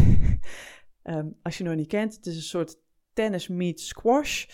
Ehm, 1.01 1.29
als 1.41 1.57
je 1.57 1.63
nog 1.63 1.75
niet 1.75 1.87
kent, 1.87 2.15
het 2.15 2.25
is 2.25 2.35
een 2.35 2.41
soort 2.41 2.77
tennis 3.13 3.47
meet 3.47 3.79
squash. 3.79 4.45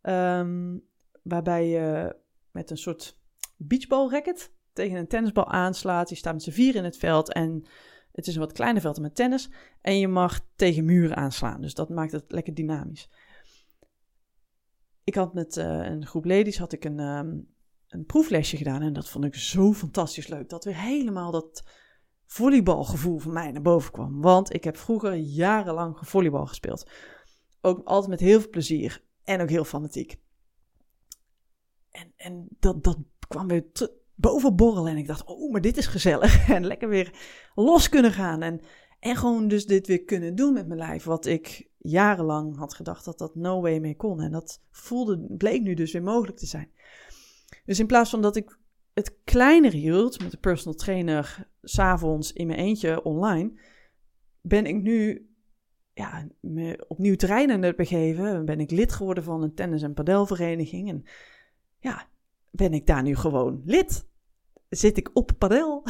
Ehm, 0.00 0.78
waarbij 1.22 1.68
je 1.68 2.16
met 2.50 2.70
een 2.70 2.78
soort 2.78 3.18
beachball 3.56 4.22
tegen 4.72 4.96
een 4.96 5.08
tennisbal 5.08 5.48
aanslaat. 5.48 6.08
Je 6.08 6.14
staat 6.14 6.32
met 6.32 6.42
z'n 6.42 6.50
vier 6.50 6.74
in 6.74 6.84
het 6.84 6.96
veld 6.96 7.32
en 7.32 7.66
het 8.18 8.26
is 8.26 8.34
een 8.34 8.40
wat 8.40 8.52
kleiner 8.52 8.82
veld 8.82 9.00
met 9.00 9.14
tennis. 9.14 9.50
En 9.80 9.98
je 9.98 10.08
mag 10.08 10.40
tegen 10.56 10.84
muren 10.84 11.16
aanslaan, 11.16 11.60
dus 11.60 11.74
dat 11.74 11.88
maakt 11.88 12.12
het 12.12 12.24
lekker 12.28 12.54
dynamisch. 12.54 13.08
ik 15.04 15.14
had 15.14 15.34
met 15.34 15.56
uh, 15.56 15.64
een 15.64 16.06
groep 16.06 16.24
ladies 16.24 16.58
had 16.58 16.72
ik 16.72 16.84
een, 16.84 16.98
um, 16.98 17.48
een 17.88 18.04
proeflesje 18.04 18.56
gedaan 18.56 18.82
en 18.82 18.92
dat 18.92 19.08
vond 19.08 19.24
ik 19.24 19.34
zo 19.34 19.72
fantastisch 19.72 20.26
leuk. 20.26 20.48
Dat 20.48 20.64
weer 20.64 20.80
helemaal 20.80 21.30
dat 21.30 21.62
volleybalgevoel 22.26 23.18
van 23.18 23.32
mij 23.32 23.52
naar 23.52 23.62
boven 23.62 23.92
kwam. 23.92 24.20
Want 24.20 24.54
ik 24.54 24.64
heb 24.64 24.76
vroeger 24.76 25.14
jarenlang 25.14 25.98
volleybal 26.00 26.46
gespeeld. 26.46 26.90
Ook 27.60 27.86
altijd 27.86 28.10
met 28.10 28.20
heel 28.20 28.40
veel 28.40 28.50
plezier 28.50 29.02
en 29.24 29.40
ook 29.40 29.50
heel 29.50 29.64
fanatiek. 29.64 30.20
En, 31.90 32.12
en 32.16 32.48
dat, 32.58 32.84
dat 32.84 32.98
kwam 33.28 33.46
weer 33.46 33.72
boven 34.20 34.56
borrelen. 34.56 34.92
En 34.92 34.98
ik 34.98 35.06
dacht, 35.06 35.24
oh, 35.24 35.52
maar 35.52 35.60
dit 35.60 35.76
is 35.76 35.86
gezellig. 35.86 36.48
En 36.54 36.66
lekker 36.66 36.88
weer 36.88 37.12
los 37.54 37.88
kunnen 37.88 38.12
gaan. 38.12 38.42
En, 38.42 38.60
en 39.00 39.16
gewoon 39.16 39.48
dus 39.48 39.66
dit 39.66 39.86
weer 39.86 40.04
kunnen 40.04 40.34
doen 40.34 40.52
met 40.52 40.66
mijn 40.66 40.80
lijf. 40.80 41.04
Wat 41.04 41.26
ik 41.26 41.68
jarenlang 41.78 42.56
had 42.56 42.74
gedacht 42.74 43.04
dat 43.04 43.18
dat 43.18 43.34
no 43.34 43.60
way 43.60 43.78
mee 43.78 43.96
kon. 43.96 44.20
En 44.20 44.32
dat 44.32 44.62
voelde, 44.70 45.26
bleek 45.28 45.62
nu 45.62 45.74
dus 45.74 45.92
weer 45.92 46.02
mogelijk 46.02 46.38
te 46.38 46.46
zijn. 46.46 46.70
Dus 47.64 47.78
in 47.78 47.86
plaats 47.86 48.10
van 48.10 48.22
dat 48.22 48.36
ik 48.36 48.58
het 48.94 49.16
kleiner 49.24 49.72
hield 49.72 50.22
met 50.22 50.30
de 50.30 50.36
personal 50.36 50.78
trainer 50.78 51.48
s'avonds 51.62 52.32
in 52.32 52.46
mijn 52.46 52.58
eentje 52.58 53.02
online, 53.02 53.52
ben 54.40 54.66
ik 54.66 54.82
nu 54.82 55.28
ja, 55.92 56.28
opnieuw 56.88 57.16
het 57.16 57.76
begeven. 57.76 58.44
Ben 58.44 58.60
ik 58.60 58.70
lid 58.70 58.92
geworden 58.92 59.24
van 59.24 59.42
een 59.42 59.54
tennis- 59.54 59.82
en 59.82 59.94
padelvereniging. 59.94 60.88
En 60.88 61.04
ja, 61.78 62.08
ben 62.50 62.72
ik 62.72 62.86
daar 62.86 63.02
nu 63.02 63.16
gewoon 63.16 63.62
lid. 63.64 64.07
Zit 64.68 64.96
ik 64.96 65.10
op 65.12 65.30
padel. 65.38 65.82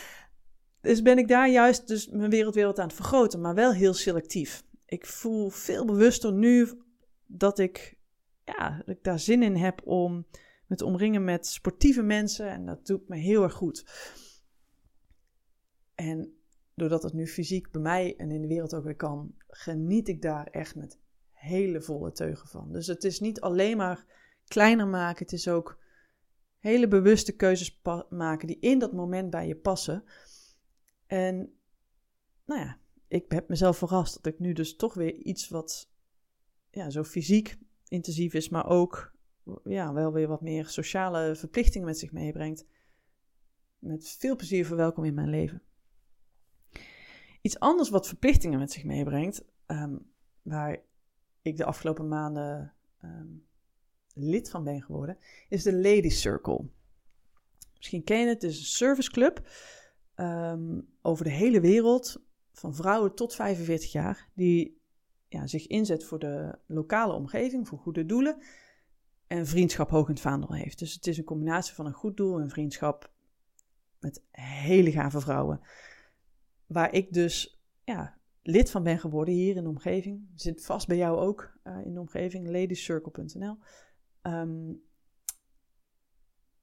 dus 0.80 1.02
ben 1.02 1.18
ik 1.18 1.28
daar 1.28 1.50
juist 1.50 1.88
dus 1.88 2.08
mijn 2.08 2.30
wereldwereld 2.30 2.78
aan 2.78 2.86
het 2.86 2.96
vergroten, 2.96 3.40
maar 3.40 3.54
wel 3.54 3.72
heel 3.72 3.94
selectief. 3.94 4.64
Ik 4.86 5.06
voel 5.06 5.48
veel 5.48 5.84
bewuster 5.84 6.32
nu 6.32 6.82
dat 7.26 7.58
ik, 7.58 7.98
ja, 8.44 8.76
dat 8.76 8.96
ik 8.96 9.02
daar 9.02 9.18
zin 9.18 9.42
in 9.42 9.56
heb 9.56 9.80
om 9.84 10.26
me 10.66 10.76
te 10.76 10.84
omringen 10.84 11.24
met 11.24 11.46
sportieve 11.46 12.02
mensen. 12.02 12.48
En 12.48 12.66
dat 12.66 12.86
doet 12.86 13.08
me 13.08 13.16
heel 13.16 13.42
erg 13.42 13.54
goed. 13.54 13.84
En 15.94 16.36
doordat 16.74 17.02
het 17.02 17.12
nu 17.12 17.26
fysiek 17.26 17.70
bij 17.70 17.80
mij 17.80 18.16
en 18.16 18.30
in 18.30 18.40
de 18.40 18.48
wereld 18.48 18.74
ook 18.74 18.84
weer 18.84 18.96
kan, 18.96 19.34
geniet 19.48 20.08
ik 20.08 20.22
daar 20.22 20.46
echt 20.46 20.74
met 20.74 20.98
hele 21.30 21.80
volle 21.80 22.12
teugen 22.12 22.48
van. 22.48 22.72
Dus 22.72 22.86
het 22.86 23.04
is 23.04 23.20
niet 23.20 23.40
alleen 23.40 23.76
maar 23.76 24.04
kleiner 24.44 24.86
maken, 24.86 25.24
het 25.24 25.32
is 25.32 25.48
ook 25.48 25.78
hele 26.62 26.88
bewuste 26.88 27.32
keuzes 27.32 27.80
maken 28.10 28.46
die 28.46 28.58
in 28.60 28.78
dat 28.78 28.92
moment 28.92 29.30
bij 29.30 29.46
je 29.46 29.56
passen. 29.56 30.04
En 31.06 31.52
nou 32.44 32.60
ja, 32.60 32.78
ik 33.08 33.24
heb 33.28 33.48
mezelf 33.48 33.76
verrast 33.78 34.14
dat 34.14 34.32
ik 34.32 34.38
nu 34.38 34.52
dus 34.52 34.76
toch 34.76 34.94
weer 34.94 35.14
iets 35.14 35.48
wat 35.48 35.90
ja, 36.70 36.90
zo 36.90 37.04
fysiek 37.04 37.58
intensief 37.88 38.34
is, 38.34 38.48
maar 38.48 38.66
ook 38.66 39.14
ja, 39.64 39.92
wel 39.92 40.12
weer 40.12 40.28
wat 40.28 40.40
meer 40.40 40.66
sociale 40.66 41.36
verplichtingen 41.36 41.86
met 41.86 41.98
zich 41.98 42.12
meebrengt. 42.12 42.66
Met 43.78 44.08
veel 44.08 44.36
plezier 44.36 44.66
verwelkom 44.66 45.04
in 45.04 45.14
mijn 45.14 45.30
leven. 45.30 45.62
Iets 47.40 47.58
anders 47.58 47.88
wat 47.88 48.08
verplichtingen 48.08 48.58
met 48.58 48.72
zich 48.72 48.84
meebrengt, 48.84 49.44
ehm, 49.66 49.96
waar 50.42 50.80
ik 51.42 51.56
de 51.56 51.64
afgelopen 51.64 52.08
maanden 52.08 52.74
ehm, 53.00 53.28
lid 54.14 54.50
van 54.50 54.64
ben 54.64 54.82
geworden, 54.82 55.18
is 55.48 55.62
de 55.62 55.74
Ladies 55.74 56.20
Circle. 56.20 56.64
Misschien 57.76 58.04
ken 58.04 58.18
je 58.18 58.26
het, 58.26 58.42
het 58.42 58.50
is 58.50 58.58
een 58.58 58.64
serviceclub 58.64 59.48
um, 60.16 60.88
over 61.02 61.24
de 61.24 61.30
hele 61.30 61.60
wereld, 61.60 62.22
van 62.52 62.74
vrouwen 62.74 63.14
tot 63.14 63.34
45 63.34 63.92
jaar, 63.92 64.28
die 64.34 64.80
ja, 65.28 65.46
zich 65.46 65.66
inzet 65.66 66.04
voor 66.04 66.18
de 66.18 66.58
lokale 66.66 67.12
omgeving, 67.12 67.68
voor 67.68 67.78
goede 67.78 68.06
doelen 68.06 68.42
en 69.26 69.46
vriendschap 69.46 69.90
hoog 69.90 70.06
in 70.06 70.12
het 70.12 70.22
vaandel 70.22 70.54
heeft. 70.54 70.78
Dus 70.78 70.94
het 70.94 71.06
is 71.06 71.18
een 71.18 71.24
combinatie 71.24 71.74
van 71.74 71.86
een 71.86 71.92
goed 71.92 72.16
doel 72.16 72.40
en 72.40 72.50
vriendschap 72.50 73.12
met 73.98 74.22
hele 74.30 74.90
gave 74.90 75.20
vrouwen. 75.20 75.60
Waar 76.66 76.92
ik 76.92 77.12
dus 77.12 77.62
ja, 77.84 78.18
lid 78.42 78.70
van 78.70 78.82
ben 78.82 78.98
geworden 78.98 79.34
hier 79.34 79.56
in 79.56 79.62
de 79.62 79.68
omgeving. 79.68 80.28
Zit 80.34 80.64
vast 80.64 80.86
bij 80.86 80.96
jou 80.96 81.18
ook 81.18 81.58
uh, 81.64 81.84
in 81.84 81.94
de 81.94 82.00
omgeving, 82.00 82.50
ladiescircle.nl. 82.50 83.56
Um, 84.22 84.82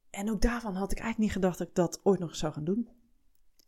en 0.10 0.32
ook 0.32 0.42
daarvan 0.42 0.76
had 0.76 0.92
ik 0.92 1.00
eigenlijk 1.00 1.18
niet 1.18 1.44
gedacht 1.44 1.58
dat 1.58 1.68
ik 1.68 1.76
dat 1.76 2.00
ooit 2.04 2.20
nog 2.20 2.36
zou 2.36 2.54
gaan 2.54 2.64
doen. 2.64 2.90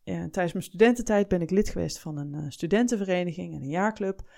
Tijdens 0.04 0.54
mijn 0.54 0.66
studententijd 0.66 1.28
ben 1.28 1.42
ik 1.42 1.50
lid 1.50 1.70
geweest 1.70 2.00
van 2.00 2.18
een 2.18 2.34
uh, 2.34 2.46
studentenvereniging 2.50 3.56
en 3.56 3.62
een 3.62 3.70
jaarclub. 3.70 4.30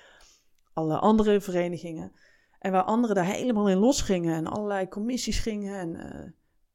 Alle 0.74 0.98
andere 0.98 1.42
verenigingen. 1.42 2.12
En 2.60 2.72
waar 2.72 2.84
anderen 2.84 3.16
daar 3.16 3.26
helemaal 3.26 3.70
in 3.70 3.78
losgingen 3.78 4.36
en 4.36 4.48
allerlei 4.48 4.88
commissies 4.88 5.40
gingen. 5.40 5.80
En 5.80 5.96
uh, 5.96 6.32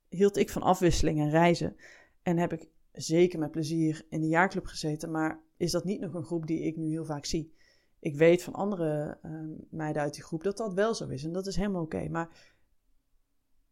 hield 0.09 0.37
ik 0.37 0.51
van 0.51 0.63
afwisseling 0.63 1.21
en 1.21 1.31
reizen. 1.31 1.77
En 2.23 2.37
heb 2.37 2.53
ik 2.53 2.69
zeker 2.93 3.39
met 3.39 3.51
plezier 3.51 4.07
in 4.09 4.21
de 4.21 4.29
jaarclub 4.29 4.67
gezeten. 4.67 5.11
Maar 5.11 5.41
is 5.57 5.71
dat 5.71 5.85
niet 5.85 6.01
nog 6.01 6.15
een 6.15 6.25
groep 6.25 6.47
die 6.47 6.63
ik 6.63 6.77
nu 6.77 6.89
heel 6.89 7.05
vaak 7.05 7.25
zie? 7.25 7.55
Ik 8.01 8.17
weet 8.17 8.43
van 8.43 8.53
andere 8.53 9.19
uh, 9.23 9.41
meiden 9.71 10.03
uit 10.03 10.15
die 10.15 10.23
groep 10.23 10.43
dat 10.43 10.57
dat 10.57 10.75
wel 10.75 10.95
zo 10.95 11.09
is. 11.09 11.25
En 11.25 11.33
dat 11.33 11.47
is 11.47 11.57
helemaal 11.57 11.83
oké. 11.83 12.09
Maar 12.09 12.57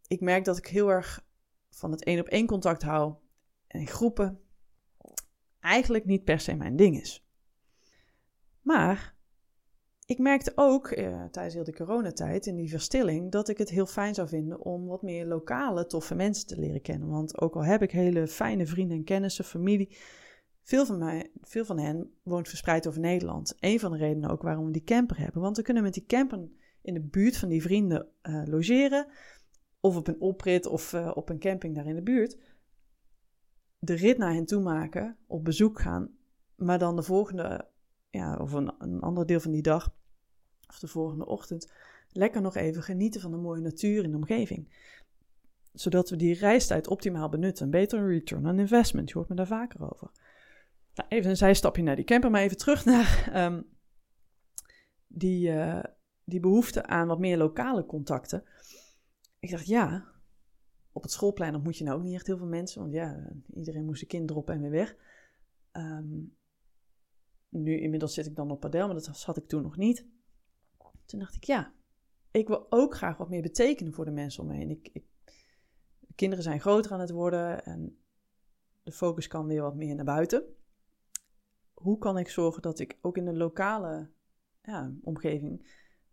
ik 0.09 0.21
merk 0.21 0.45
dat 0.45 0.59
ik 0.59 0.67
heel 0.67 0.89
erg 0.89 1.27
van 1.71 1.91
het 1.91 2.05
één 2.05 2.21
op 2.21 2.27
één 2.27 2.47
contact 2.47 2.83
hou 2.83 3.15
en 3.67 3.87
groepen 3.87 4.41
eigenlijk 5.61 6.05
niet 6.05 6.25
per 6.25 6.41
se 6.41 6.55
mijn 6.55 6.77
ding 6.77 7.01
is. 7.01 7.27
Maar 8.61 9.17
ik 10.07 10.19
merkte 10.19 10.53
ook 10.55 10.91
eh, 10.91 11.25
tijdens 11.25 11.55
heel 11.55 11.65
de 11.65 11.75
coronatijd 11.75 12.47
in 12.47 12.57
die 12.57 12.71
verstilling 12.71 13.33
dat 13.33 13.49
ik 13.49 13.59
het 13.59 13.71
heel 13.71 13.87
fijn 13.87 14.15
zou 14.15 14.29
vinden 14.29 14.61
om 14.61 14.87
wat 14.87 15.03
meer 15.03 15.27
lokale 15.27 15.87
toffe 15.87 16.15
mensen 16.15 16.47
te 16.47 16.59
leren 16.59 16.83
kennen. 16.83 17.09
Want 17.09 17.41
ook 17.41 17.55
al 17.55 17.65
heb 17.65 17.83
ik 17.83 17.91
hele 17.91 18.27
fijne 18.27 18.67
vrienden 18.67 18.97
en 18.97 19.05
kennissen, 19.05 19.45
familie, 19.45 19.97
veel 20.63 20.87
van, 20.87 20.99
mij, 20.99 21.31
veel 21.41 21.65
van 21.65 21.79
hen 21.79 22.11
woont 22.23 22.49
verspreid 22.49 22.87
over 22.87 23.01
Nederland. 23.01 23.55
Een 23.61 23.81
van 23.81 23.91
de 23.91 23.99
redenen 23.99 24.31
ook 24.31 24.43
waarom 24.43 24.67
we 24.67 24.73
die 24.73 24.85
camper 24.85 25.19
hebben. 25.19 25.43
Want 25.43 25.57
we 25.57 25.63
kunnen 25.63 25.83
met 25.83 25.95
die 25.95 26.07
camper 26.07 26.49
in 26.83 26.95
de 26.95 27.03
buurt 27.03 27.37
van 27.37 27.49
die 27.49 27.63
vrienden 27.63 28.09
uh, 28.23 28.43
logeren 28.45 29.07
of 29.87 29.97
op 29.97 30.09
een 30.09 30.21
oprit 30.21 30.67
of 30.67 30.93
uh, 30.93 31.11
op 31.15 31.29
een 31.29 31.39
camping 31.39 31.75
daar 31.75 31.87
in 31.87 31.95
de 31.95 32.03
buurt, 32.03 32.39
de 33.79 33.95
rit 33.95 34.19
naar 34.19 34.33
hen 34.33 34.47
toe 34.47 34.63
maken, 34.63 35.17
op 35.27 35.45
bezoek 35.45 35.81
gaan, 35.81 36.11
maar 36.55 36.79
dan 36.79 36.97
de 36.97 37.03
volgende, 37.03 37.69
ja, 38.11 38.37
of 38.37 38.53
een, 38.53 38.75
een 38.79 39.01
ander 39.01 39.27
deel 39.27 39.41
van 39.41 39.53
die 39.53 39.63
dag, 39.63 39.95
of 40.69 40.79
de 40.79 40.89
volgende 40.89 41.27
ochtend, 41.27 41.73
lekker 42.13 42.41
nog 42.41 42.57
even 42.57 42.83
genieten 42.83 43.21
van 43.21 43.31
de 43.31 43.37
mooie 43.37 43.61
natuur 43.61 44.05
in 44.05 44.11
de 44.11 44.17
omgeving. 44.17 44.69
Zodat 45.73 46.11
we 46.11 46.17
die 46.17 46.35
reistijd 46.35 46.89
optimaal 46.89 47.29
benutten. 47.29 47.65
Een 47.65 47.71
betere 47.71 48.07
return 48.07 48.47
on 48.47 48.59
investment, 48.59 49.09
je 49.09 49.15
hoort 49.15 49.29
me 49.29 49.35
daar 49.35 49.47
vaker 49.47 49.93
over. 49.93 50.11
Nou, 50.95 51.09
even 51.09 51.31
een 51.31 51.37
zijstapje 51.37 51.83
naar 51.83 51.97
die 51.97 52.05
camper, 52.05 52.31
maar 52.31 52.43
even 52.43 52.57
terug 52.57 52.85
naar 52.85 53.33
um, 53.45 53.67
die, 55.07 55.51
uh, 55.51 55.85
die 56.25 56.41
behoefte 56.41 56.87
aan 56.87 57.07
wat 57.07 57.19
meer 57.19 57.37
lokale 57.37 57.87
contacten 57.87 58.45
ik 59.47 59.57
dacht, 59.57 59.67
ja, 59.67 60.13
op 60.93 61.03
het 61.03 61.13
schoolplein 61.13 61.55
ontmoet 61.55 61.77
je 61.77 61.85
nou 61.85 61.97
ook 61.99 62.05
niet 62.05 62.15
echt 62.15 62.27
heel 62.27 62.37
veel 62.37 62.47
mensen. 62.47 62.81
Want 62.81 62.93
ja, 62.93 63.33
iedereen 63.55 63.85
moest 63.85 64.03
een 64.03 64.09
kind 64.09 64.29
droppen 64.29 64.55
en 64.55 64.61
weer 64.61 64.71
weg. 64.71 64.97
Um, 65.73 66.37
nu 67.49 67.81
inmiddels 67.81 68.15
zit 68.15 68.27
ik 68.27 68.37
dan 68.37 68.51
op 68.51 68.61
padel, 68.61 68.87
maar 68.87 68.95
dat 68.95 69.23
had 69.23 69.37
ik 69.37 69.49
toen 69.49 69.63
nog 69.63 69.77
niet. 69.77 70.07
Toen 71.05 71.19
dacht 71.19 71.35
ik, 71.35 71.45
ja, 71.45 71.73
ik 72.31 72.49
wil 72.49 72.67
ook 72.69 72.95
graag 72.95 73.17
wat 73.17 73.29
meer 73.29 73.43
betekenen 73.43 73.93
voor 73.93 74.05
de 74.05 74.11
mensen 74.11 74.43
om 74.43 74.49
me 74.49 74.55
heen. 74.55 74.71
Ik, 74.71 74.89
ik, 74.93 75.05
de 76.01 76.15
kinderen 76.15 76.45
zijn 76.45 76.61
groter 76.61 76.93
aan 76.93 77.01
het 77.01 77.11
worden 77.11 77.65
en 77.65 77.99
de 78.83 78.93
focus 78.93 79.27
kan 79.27 79.47
weer 79.47 79.63
wat 79.63 79.75
meer 79.75 79.95
naar 79.95 80.05
buiten. 80.05 80.45
Hoe 81.75 81.99
kan 81.99 82.19
ik 82.19 82.29
zorgen 82.29 82.63
dat 82.63 82.79
ik 82.79 82.99
ook 83.01 83.17
in 83.17 83.25
de 83.25 83.37
lokale 83.37 84.11
ja, 84.63 84.93
omgeving 85.03 85.59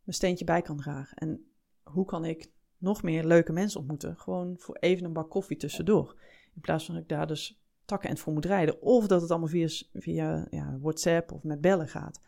mijn 0.04 0.18
steentje 0.18 0.46
bij 0.46 0.62
kan 0.62 0.78
dragen? 0.78 1.18
En 1.18 1.52
hoe 1.84 2.06
kan 2.06 2.26
ik 2.26 2.52
nog 2.84 3.04
meer 3.04 3.26
leuke 3.26 3.52
mensen 3.52 3.80
ontmoeten. 3.80 4.18
Gewoon 4.18 4.56
voor 4.60 4.76
even 4.80 5.06
een 5.06 5.14
bak 5.14 5.30
koffie 5.30 5.58
tussendoor. 5.58 6.16
In 6.56 6.62
plaats 6.62 6.86
van 6.86 6.94
dat 6.94 7.04
ik 7.04 7.10
daar 7.10 7.28
dus 7.28 7.62
takken 7.86 8.10
en 8.10 8.18
voor 8.18 8.34
moet 8.34 8.46
rijden. 8.46 8.82
Of 8.82 9.08
dat 9.08 9.22
het 9.22 9.32
allemaal 9.32 9.50
via, 9.50 9.68
via 9.94 10.48
ja, 10.50 10.78
WhatsApp 10.82 11.32
of 11.32 11.44
met 11.44 11.62
bellen 11.62 11.88
gaat. 11.88 12.22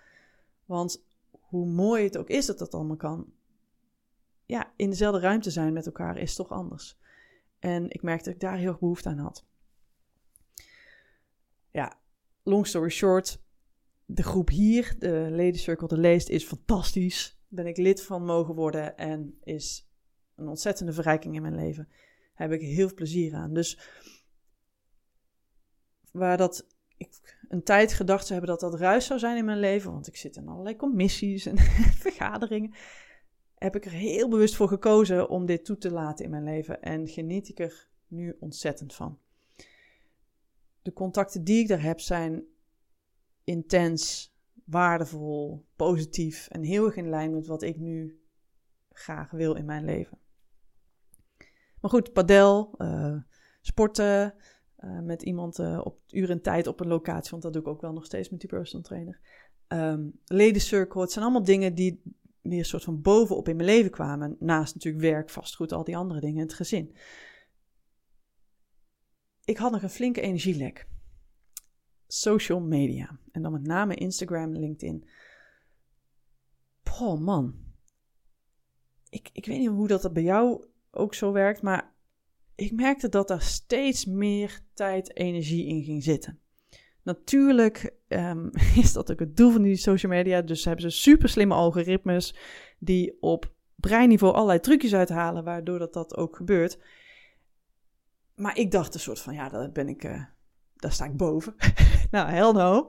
Want 0.65 1.03
hoe 1.31 1.65
mooi 1.65 2.03
het 2.03 2.17
ook 2.17 2.29
is 2.29 2.45
dat 2.45 2.57
dat 2.57 2.73
allemaal 2.73 2.95
kan. 2.95 3.33
Ja, 4.45 4.73
in 4.75 4.89
dezelfde 4.89 5.19
ruimte 5.19 5.51
zijn 5.51 5.73
met 5.73 5.85
elkaar 5.85 6.17
is 6.17 6.35
toch 6.35 6.49
anders. 6.49 6.97
En 7.59 7.89
ik 7.89 8.01
merkte 8.01 8.23
dat 8.23 8.33
ik 8.33 8.39
daar 8.39 8.57
heel 8.57 8.67
erg 8.67 8.79
behoefte 8.79 9.09
aan 9.09 9.17
had. 9.17 9.45
Ja, 11.71 11.97
long 12.43 12.67
story 12.67 12.89
short. 12.89 13.43
De 14.05 14.23
groep 14.23 14.49
hier, 14.49 14.95
de 14.99 15.27
Lady 15.29 15.57
Circle 15.57 15.87
de 15.87 15.97
Leest, 15.97 16.29
is 16.29 16.45
fantastisch. 16.45 17.39
Ben 17.47 17.67
ik 17.67 17.77
lid 17.77 18.03
van 18.03 18.25
mogen 18.25 18.55
worden 18.55 18.97
en 18.97 19.37
is 19.43 19.87
een 20.35 20.47
ontzettende 20.47 20.93
verrijking 20.93 21.35
in 21.35 21.41
mijn 21.41 21.55
leven. 21.55 21.87
Daar 22.35 22.49
heb 22.49 22.59
ik 22.59 22.67
heel 22.67 22.87
veel 22.87 22.95
plezier 22.95 23.33
aan. 23.33 23.53
Dus 23.53 23.79
waar 26.11 26.37
dat 26.37 26.67
ik 26.97 27.37
een 27.49 27.63
tijd 27.63 27.93
gedacht 27.93 28.27
zou 28.27 28.39
hebben 28.39 28.59
dat 28.59 28.71
dat 28.71 28.79
ruis 28.79 29.05
zou 29.05 29.19
zijn 29.19 29.37
in 29.37 29.45
mijn 29.45 29.59
leven, 29.59 29.91
want 29.91 30.07
ik 30.07 30.15
zit 30.15 30.35
in 30.35 30.47
allerlei 30.47 30.75
commissies 30.75 31.45
en 31.45 31.57
vergaderingen, 32.07 32.73
heb 33.55 33.75
ik 33.75 33.85
er 33.85 33.91
heel 33.91 34.29
bewust 34.29 34.55
voor 34.55 34.67
gekozen 34.67 35.29
om 35.29 35.45
dit 35.45 35.65
toe 35.65 35.77
te 35.77 35.91
laten 35.91 36.25
in 36.25 36.31
mijn 36.31 36.43
leven 36.43 36.81
en 36.81 37.07
geniet 37.07 37.49
ik 37.49 37.59
er 37.59 37.87
nu 38.07 38.35
ontzettend 38.39 38.93
van. 38.93 39.19
De 40.81 40.93
contacten 40.93 41.43
die 41.43 41.59
ik 41.59 41.67
daar 41.67 41.81
heb 41.81 41.99
zijn 41.99 42.43
intens, 43.43 44.33
waardevol, 44.63 45.65
positief 45.75 46.47
en 46.47 46.63
heel 46.63 46.85
erg 46.85 46.95
in 46.95 47.09
lijn 47.09 47.31
met 47.31 47.47
wat 47.47 47.61
ik 47.61 47.77
nu 47.77 48.19
graag 48.91 49.31
wil 49.31 49.55
in 49.55 49.65
mijn 49.65 49.85
leven. 49.85 50.17
Maar 51.85 51.93
goed, 51.93 52.13
padel, 52.13 52.75
uh, 52.77 53.17
sporten 53.61 54.33
uh, 54.79 54.99
met 54.99 55.21
iemand 55.21 55.59
uh, 55.59 55.81
op 55.83 55.99
uur 56.09 56.29
en 56.29 56.41
tijd 56.41 56.67
op 56.67 56.79
een 56.79 56.87
locatie, 56.87 57.31
want 57.31 57.43
dat 57.43 57.53
doe 57.53 57.61
ik 57.61 57.67
ook 57.67 57.81
wel 57.81 57.93
nog 57.93 58.05
steeds 58.05 58.29
met 58.29 58.39
die 58.39 58.49
personal 58.49 58.85
trainer. 58.85 59.19
Um, 59.67 60.19
ledencircle, 60.25 61.01
het 61.01 61.11
zijn 61.11 61.25
allemaal 61.25 61.43
dingen 61.43 61.75
die 61.75 62.01
weer 62.41 62.59
een 62.59 62.65
soort 62.65 62.83
van 62.83 63.01
bovenop 63.01 63.47
in 63.47 63.55
mijn 63.55 63.67
leven 63.67 63.91
kwamen. 63.91 64.35
Naast 64.39 64.73
natuurlijk 64.73 65.03
werk, 65.03 65.29
vastgoed, 65.29 65.71
al 65.71 65.83
die 65.83 65.97
andere 65.97 66.19
dingen, 66.19 66.41
het 66.41 66.53
gezin. 66.53 66.95
Ik 69.43 69.57
had 69.57 69.71
nog 69.71 69.81
een 69.81 69.89
flinke 69.89 70.21
energielek. 70.21 70.87
Social 72.07 72.59
media. 72.59 73.19
En 73.31 73.41
dan 73.41 73.51
met 73.51 73.67
name 73.67 73.95
Instagram, 73.95 74.51
LinkedIn. 74.51 75.09
Oh 76.99 77.19
man. 77.19 77.55
Ik, 79.09 79.29
ik 79.33 79.45
weet 79.45 79.59
niet 79.59 79.69
hoe 79.69 79.87
dat 79.87 80.13
bij 80.13 80.23
jou 80.23 80.73
ook 80.95 81.13
zo 81.13 81.31
werkt, 81.31 81.61
maar 81.61 81.93
ik 82.55 82.71
merkte 82.71 83.09
dat 83.09 83.29
er 83.29 83.41
steeds 83.41 84.05
meer 84.05 84.61
tijd, 84.73 85.15
energie 85.15 85.65
in 85.65 85.83
ging 85.83 86.03
zitten. 86.03 86.39
Natuurlijk 87.03 87.93
um, 88.07 88.49
is 88.83 88.93
dat 88.93 89.11
ook 89.11 89.19
het 89.19 89.37
doel 89.37 89.51
van 89.51 89.61
die 89.61 89.75
social 89.75 90.11
media. 90.11 90.41
Dus 90.41 90.65
hebben 90.65 90.91
ze 90.91 90.97
super 90.97 91.29
slimme 91.29 91.53
algoritmes 91.53 92.35
die 92.79 93.17
op 93.21 93.53
breinniveau 93.75 94.33
allerlei 94.33 94.59
trucjes 94.59 94.95
uithalen, 94.95 95.43
waardoor 95.43 95.79
dat, 95.79 95.93
dat 95.93 96.17
ook 96.17 96.35
gebeurt. 96.35 96.79
Maar 98.35 98.57
ik 98.57 98.71
dacht 98.71 98.93
een 98.93 98.99
soort 98.99 99.19
van, 99.19 99.33
ja, 99.33 99.49
daar 99.49 99.71
ben 99.71 99.89
ik, 99.89 100.03
uh, 100.03 100.23
daar 100.75 100.91
sta 100.91 101.05
ik 101.05 101.17
boven. 101.17 101.55
nou, 102.11 102.29
hell 102.29 102.51
no. 102.51 102.87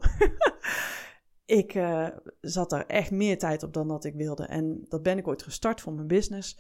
ik 1.63 1.75
uh, 1.75 2.09
zat 2.41 2.71
daar 2.71 2.87
echt 2.87 3.11
meer 3.11 3.39
tijd 3.39 3.63
op 3.63 3.73
dan 3.73 3.89
dat 3.89 4.05
ik 4.05 4.15
wilde. 4.15 4.47
En 4.47 4.85
dat 4.89 5.03
ben 5.03 5.19
ik 5.19 5.29
ooit 5.29 5.43
gestart 5.43 5.81
voor 5.81 5.93
mijn 5.93 6.07
business. 6.07 6.59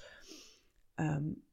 Um, 0.97 1.45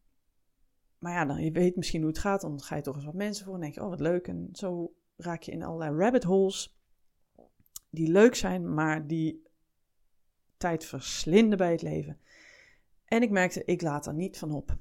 maar 0.97 1.13
ja, 1.13 1.25
dan, 1.25 1.43
je 1.43 1.51
weet 1.51 1.75
misschien 1.75 2.01
hoe 2.01 2.09
het 2.09 2.19
gaat. 2.19 2.41
Dan 2.41 2.62
ga 2.62 2.75
je 2.75 2.81
toch 2.81 2.95
eens 2.95 3.05
wat 3.05 3.13
mensen 3.13 3.45
voor 3.45 3.53
en 3.53 3.62
denk 3.62 3.73
je, 3.73 3.83
oh 3.83 3.89
wat 3.89 4.00
leuk. 4.00 4.27
En 4.27 4.50
zo 4.51 4.95
raak 5.15 5.41
je 5.41 5.51
in 5.51 5.63
allerlei 5.63 5.95
rabbit 5.97 6.23
holes 6.23 6.77
die 7.89 8.12
leuk 8.12 8.35
zijn, 8.35 8.73
maar 8.73 9.07
die 9.07 9.43
tijd 10.57 10.85
verslinden 10.85 11.57
bij 11.57 11.71
het 11.71 11.81
leven. 11.81 12.19
En 13.05 13.21
ik 13.21 13.29
merkte, 13.29 13.65
ik 13.65 13.81
laat 13.81 14.05
er 14.05 14.13
niet 14.13 14.38
van 14.38 14.51
op. 14.51 14.77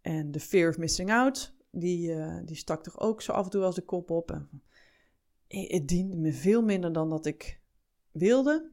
En 0.00 0.30
de 0.30 0.40
fear 0.40 0.68
of 0.68 0.78
missing 0.78 1.12
out, 1.12 1.56
die, 1.70 2.10
uh, 2.10 2.38
die 2.44 2.56
stak 2.56 2.82
toch 2.82 3.00
ook 3.00 3.22
zo 3.22 3.32
af 3.32 3.44
en 3.44 3.50
toe 3.50 3.62
als 3.62 3.74
de 3.74 3.84
kop 3.84 4.10
op. 4.10 4.30
En 4.30 4.50
het 5.48 5.88
diende 5.88 6.16
me 6.16 6.32
veel 6.32 6.62
minder 6.62 6.92
dan 6.92 7.10
dat 7.10 7.26
ik 7.26 7.60
wilde. 8.10 8.70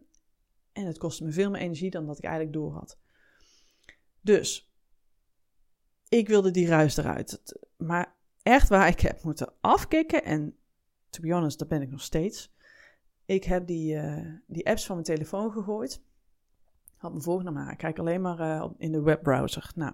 En 0.72 0.86
het 0.86 0.98
kostte 0.98 1.24
me 1.24 1.32
veel 1.32 1.50
meer 1.50 1.62
energie 1.62 1.89
dan 1.89 2.06
dat 2.06 2.17
ik 2.17 2.24
eigenlijk 2.24 2.53
door 2.53 2.74
had. 2.74 3.00
Dus, 4.22 4.67
ik 6.10 6.28
wilde 6.28 6.52
die 6.52 6.68
ruis 6.68 6.98
eruit. 6.98 7.60
Maar 7.78 8.16
echt 8.44 8.70
waar, 8.70 8.88
ik 8.98 9.00
heb 9.00 9.24
moeten 9.24 9.54
afkicken. 9.62 10.24
En 10.24 10.56
to 11.10 11.22
be 11.22 11.34
honest, 11.34 11.60
dat 11.60 11.68
ben 11.68 11.82
ik 11.82 11.90
nog 11.90 12.02
steeds. 12.02 12.56
Ik 13.26 13.44
heb 13.44 13.68
die, 13.68 13.96
uh, 13.96 14.26
die 14.48 14.68
apps 14.68 14.86
van 14.86 14.96
mijn 14.96 15.08
telefoon 15.08 15.52
gegooid. 15.52 16.02
Had 16.98 17.14
me 17.14 17.22
voorgenomen, 17.22 17.62
nou, 17.62 17.72
ik 17.72 17.78
kijk 17.78 18.00
alleen 18.00 18.22
maar 18.22 18.40
uh, 18.40 18.70
in 18.78 18.92
de 18.92 19.02
webbrowser. 19.02 19.72
Nou, 19.75 19.94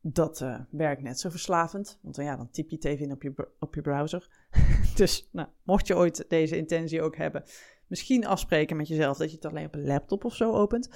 dat 0.00 0.40
uh, 0.40 0.60
werkt 0.70 1.02
net 1.02 1.20
zo 1.20 1.30
verslavend. 1.30 1.98
Want 2.02 2.16
ja, 2.16 2.36
dan 2.36 2.50
typ 2.50 2.70
je 2.70 2.76
het 2.76 2.84
even 2.84 3.04
in 3.04 3.12
op 3.12 3.22
je, 3.22 3.48
op 3.58 3.74
je 3.74 3.80
browser. 3.80 4.28
dus 4.96 5.28
nou, 5.32 5.48
mocht 5.62 5.86
je 5.86 5.96
ooit 5.96 6.24
deze 6.28 6.56
intentie 6.56 7.02
ook 7.02 7.16
hebben, 7.16 7.44
misschien 7.86 8.26
afspreken 8.26 8.76
met 8.76 8.88
jezelf 8.88 9.16
dat 9.16 9.30
je 9.30 9.36
het 9.36 9.44
alleen 9.44 9.66
op 9.66 9.74
een 9.74 9.86
laptop 9.86 10.24
of 10.24 10.34
zo 10.34 10.52
opent. 10.52 10.90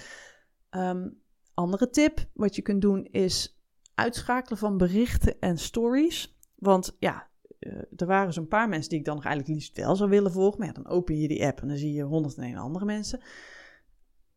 Um, 0.71 1.23
andere 1.55 1.91
tip, 1.91 2.27
wat 2.33 2.57
je 2.57 2.63
kunt 2.63 2.83
doen, 2.83 3.05
is 3.05 3.54
uitschakelen 3.95 4.59
van 4.59 4.77
berichten 4.77 5.41
en 5.41 5.59
stories. 5.59 6.39
Want 6.55 6.97
ja, 6.99 7.29
uh, 7.61 7.83
er 7.97 8.07
waren 8.07 8.33
zo'n 8.33 8.49
paar 8.49 8.69
mensen 8.69 8.91
die 8.91 8.99
ik 8.99 9.05
dan 9.05 9.15
nog 9.15 9.25
eigenlijk 9.25 9.55
liefst 9.55 9.77
wel 9.77 9.97
zou 9.97 10.11
willen 10.11 10.33
volgen. 10.33 10.59
Maar 10.59 10.69
ja, 10.69 10.75
dan 10.75 10.87
open 10.87 11.19
je 11.19 11.29
die 11.29 11.47
app 11.47 11.61
en 11.61 11.69
dan 11.69 11.77
zie 11.77 11.93
je 11.93 12.03
101 12.03 12.57
andere 12.57 12.85
mensen. 12.85 13.21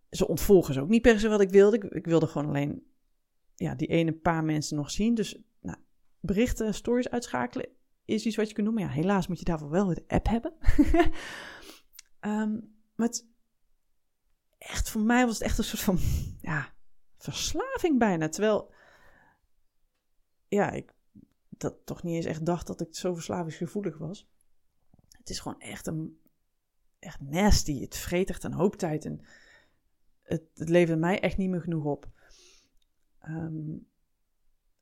Ze 0.09 0.27
ontvolgen 0.27 0.73
ze 0.73 0.81
ook 0.81 0.89
niet 0.89 1.01
per 1.01 1.19
se 1.19 1.27
wat 1.27 1.41
ik 1.41 1.49
wilde. 1.49 1.75
Ik, 1.75 1.83
ik 1.83 2.05
wilde 2.05 2.27
gewoon 2.27 2.47
alleen 2.47 2.83
ja, 3.55 3.75
die 3.75 3.87
ene 3.87 4.13
paar 4.13 4.43
mensen 4.43 4.77
nog 4.77 4.91
zien. 4.91 5.15
Dus 5.15 5.41
nou, 5.61 5.77
berichten, 6.19 6.73
stories 6.73 7.09
uitschakelen 7.09 7.67
is 8.05 8.25
iets 8.25 8.35
wat 8.35 8.47
je 8.47 8.53
kunt 8.53 8.65
doen. 8.65 8.75
Maar 8.75 8.83
ja, 8.83 8.89
helaas 8.89 9.27
moet 9.27 9.39
je 9.39 9.45
daarvoor 9.45 9.69
wel 9.69 9.85
de 9.85 10.03
app 10.07 10.27
hebben. 10.27 10.53
um, 12.21 12.75
maar 12.95 13.07
het, 13.07 13.27
echt, 14.57 14.89
voor 14.89 15.01
mij 15.01 15.25
was 15.25 15.33
het 15.33 15.43
echt 15.43 15.57
een 15.57 15.63
soort 15.63 15.81
van 15.81 15.99
ja, 16.41 16.73
verslaving 17.17 17.99
bijna. 17.99 18.29
Terwijl, 18.29 18.73
ja, 20.57 20.71
ik 20.71 20.93
dat 21.49 21.85
toch 21.85 22.03
niet 22.03 22.15
eens 22.15 22.25
echt 22.25 22.45
dacht 22.45 22.67
dat 22.67 22.81
ik 22.81 22.95
zo 22.95 23.13
verslavingsgevoelig 23.13 23.97
was. 23.97 24.27
Het 25.17 25.29
is 25.29 25.39
gewoon 25.39 25.59
echt 25.59 25.87
een 25.87 26.19
echt 26.99 27.21
nasty. 27.21 27.81
Het 27.81 27.95
vreet 27.95 28.29
echt 28.29 28.43
een 28.43 28.53
hoop 28.53 28.75
tijd 28.75 29.05
en 29.05 29.21
het, 30.21 30.43
het 30.53 30.69
levert 30.69 30.99
mij 30.99 31.19
echt 31.19 31.37
niet 31.37 31.49
meer 31.49 31.61
genoeg 31.61 31.83
op. 31.83 32.09
Um, 33.27 33.87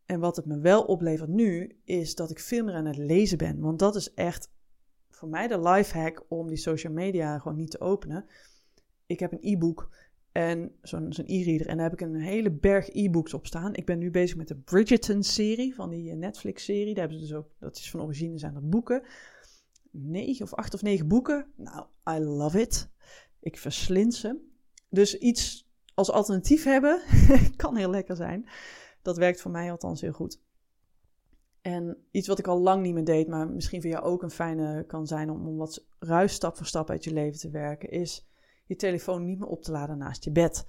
en 0.05 0.19
wat 0.19 0.35
het 0.35 0.45
me 0.45 0.59
wel 0.59 0.83
oplevert 0.83 1.29
nu, 1.29 1.79
is 1.83 2.15
dat 2.15 2.29
ik 2.29 2.39
veel 2.39 2.63
meer 2.63 2.73
aan 2.73 2.85
het 2.85 2.97
lezen 2.97 3.37
ben. 3.37 3.59
Want 3.59 3.79
dat 3.79 3.95
is 3.95 4.13
echt 4.13 4.51
voor 5.09 5.29
mij 5.29 5.47
de 5.47 5.59
life 5.59 5.97
hack 5.97 6.25
om 6.27 6.47
die 6.47 6.57
social 6.57 6.93
media 6.93 7.39
gewoon 7.39 7.57
niet 7.57 7.71
te 7.71 7.79
openen. 7.79 8.25
Ik 9.05 9.19
heb 9.19 9.31
een 9.31 9.53
e-book 9.53 9.89
en 10.35 10.71
zo'n 10.81 11.11
e-reader. 11.25 11.67
En 11.67 11.77
daar 11.77 11.89
heb 11.89 11.99
ik 11.99 12.07
een 12.07 12.15
hele 12.15 12.51
berg 12.51 12.89
e-books 12.89 13.33
op 13.33 13.45
staan. 13.45 13.75
Ik 13.75 13.85
ben 13.85 13.97
nu 13.97 14.11
bezig 14.11 14.37
met 14.37 14.47
de 14.47 14.55
Bridgerton-serie 14.55 15.75
van 15.75 15.89
die 15.89 16.09
eh, 16.09 16.17
Netflix-serie. 16.17 16.93
Daar 16.93 17.07
hebben 17.07 17.19
ze 17.19 17.27
dus 17.27 17.37
ook, 17.37 17.49
dat 17.59 17.77
is 17.77 17.89
van 17.89 18.01
origine, 18.01 18.37
zijn 18.37 18.55
er 18.55 18.69
boeken. 18.69 19.03
Negen 19.91 20.45
of 20.45 20.53
acht 20.53 20.73
of 20.73 20.81
negen 20.81 21.07
boeken. 21.07 21.47
Nou, 21.55 21.85
I 22.09 22.19
love 22.19 22.61
it. 22.61 22.89
Ik 23.39 23.57
verslind 23.57 24.13
ze. 24.13 24.39
Dus 24.89 25.17
iets 25.17 25.69
als 25.93 26.11
alternatief 26.11 26.63
hebben 26.63 27.01
kan 27.55 27.75
heel 27.75 27.89
lekker 27.89 28.15
zijn. 28.15 28.49
Dat 29.01 29.17
werkt 29.17 29.41
voor 29.41 29.51
mij 29.51 29.71
althans 29.71 30.01
heel 30.01 30.11
goed. 30.11 30.41
En 31.61 31.97
iets 32.11 32.27
wat 32.27 32.39
ik 32.39 32.47
al 32.47 32.59
lang 32.59 32.81
niet 32.81 32.93
meer 32.93 33.05
deed, 33.05 33.27
maar 33.27 33.49
misschien 33.49 33.81
voor 33.81 33.91
jou 33.91 34.03
ook 34.03 34.23
een 34.23 34.31
fijne 34.31 34.83
kan 34.87 35.07
zijn 35.07 35.29
om, 35.29 35.47
om 35.47 35.57
wat 35.57 35.85
ruis 35.99 36.33
stap 36.33 36.57
voor 36.57 36.65
stap 36.65 36.89
uit 36.89 37.03
je 37.03 37.13
leven 37.13 37.39
te 37.39 37.49
werken, 37.49 37.89
is 37.89 38.27
je 38.65 38.75
telefoon 38.75 39.25
niet 39.25 39.39
meer 39.39 39.47
op 39.47 39.63
te 39.63 39.71
laden 39.71 39.97
naast 39.97 40.23
je 40.23 40.31
bed. 40.31 40.65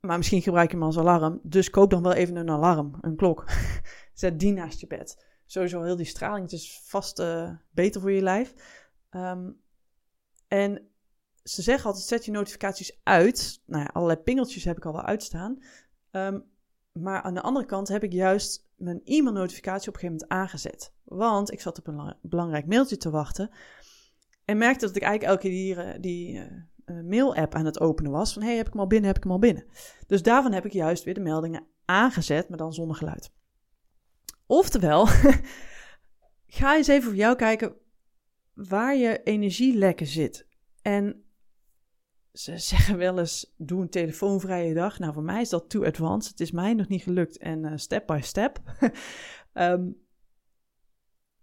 Maar 0.00 0.16
misschien 0.16 0.42
gebruik 0.42 0.70
je 0.70 0.76
hem 0.76 0.86
als 0.86 0.98
alarm. 0.98 1.40
Dus 1.42 1.70
koop 1.70 1.90
dan 1.90 2.02
wel 2.02 2.12
even 2.12 2.36
een 2.36 2.50
alarm, 2.50 2.98
een 3.00 3.16
klok. 3.16 3.44
Zet 4.14 4.40
die 4.40 4.52
naast 4.52 4.80
je 4.80 4.86
bed. 4.86 5.24
Sowieso 5.46 5.82
heel 5.82 5.96
die 5.96 6.06
straling. 6.06 6.42
Het 6.42 6.60
is 6.60 6.80
vast 6.82 7.18
uh, 7.20 7.50
beter 7.70 8.00
voor 8.00 8.12
je 8.12 8.22
lijf. 8.22 8.54
Um, 9.10 9.60
en 10.48 10.88
ze 11.42 11.62
zeggen 11.62 11.86
altijd: 11.86 12.06
zet 12.06 12.24
je 12.24 12.30
notificaties 12.30 13.00
uit. 13.02 13.62
Nou 13.66 13.82
ja, 13.82 13.90
allerlei 13.92 14.20
pingeltjes 14.20 14.64
heb 14.64 14.76
ik 14.76 14.84
al 14.84 14.92
wel 14.92 15.04
uitstaan. 15.04 15.62
Um, 16.10 16.44
maar 16.92 17.22
aan 17.22 17.34
de 17.34 17.42
andere 17.42 17.66
kant 17.66 17.88
heb 17.88 18.02
ik 18.02 18.12
juist 18.12 18.68
mijn 18.76 19.00
e-mailnotificatie 19.04 19.88
op 19.88 19.94
een 19.94 20.00
gegeven 20.00 20.26
moment 20.28 20.28
aangezet. 20.28 20.92
Want 21.04 21.52
ik 21.52 21.60
zat 21.60 21.78
op 21.78 21.86
een 21.86 22.16
belangrijk 22.22 22.66
mailtje 22.66 22.96
te 22.96 23.10
wachten. 23.10 23.50
En 24.44 24.58
merkte 24.58 24.86
dat 24.86 24.96
ik 24.96 25.02
eigenlijk 25.02 25.32
elke 25.32 25.48
keer 25.48 25.50
die, 25.50 25.74
eh, 25.74 26.00
die 26.00 26.38
uh, 26.38 26.62
mail-app 26.94 27.54
aan 27.54 27.64
het 27.64 27.80
openen 27.80 28.10
was. 28.10 28.32
Van, 28.32 28.42
hey, 28.42 28.56
heb 28.56 28.66
ik 28.66 28.72
hem 28.72 28.82
al 28.82 28.86
binnen, 28.86 29.06
heb 29.06 29.16
ik 29.16 29.22
hem 29.22 29.32
al 29.32 29.38
binnen. 29.38 29.64
Dus 30.06 30.22
daarvan 30.22 30.52
heb 30.52 30.64
ik 30.64 30.72
juist 30.72 31.04
weer 31.04 31.14
de 31.14 31.20
meldingen 31.20 31.66
aangezet, 31.84 32.48
maar 32.48 32.58
dan 32.58 32.72
zonder 32.72 32.96
geluid. 32.96 33.32
Oftewel, 34.46 35.06
ga 36.46 36.76
eens 36.76 36.88
even 36.88 37.02
voor 37.02 37.14
jou 37.16 37.36
kijken 37.36 37.76
waar 38.54 38.96
je 38.96 39.22
energielekken 39.22 40.06
zit. 40.06 40.46
En 40.82 41.24
ze 42.32 42.58
zeggen 42.72 42.98
wel 42.98 43.18
eens, 43.18 43.54
doe 43.56 43.80
een 43.80 43.90
telefoonvrije 43.90 44.74
dag. 44.74 44.98
Nou, 44.98 45.12
voor 45.12 45.22
mij 45.22 45.40
is 45.40 45.48
dat 45.48 45.70
too 45.70 45.84
advanced. 45.84 46.30
Het 46.30 46.40
is 46.40 46.50
mij 46.50 46.74
nog 46.74 46.88
niet 46.88 47.02
gelukt 47.02 47.38
en 47.38 47.64
uh, 47.64 47.72
step 47.74 48.06
by 48.06 48.20
step. 48.22 48.60
um, 49.54 49.96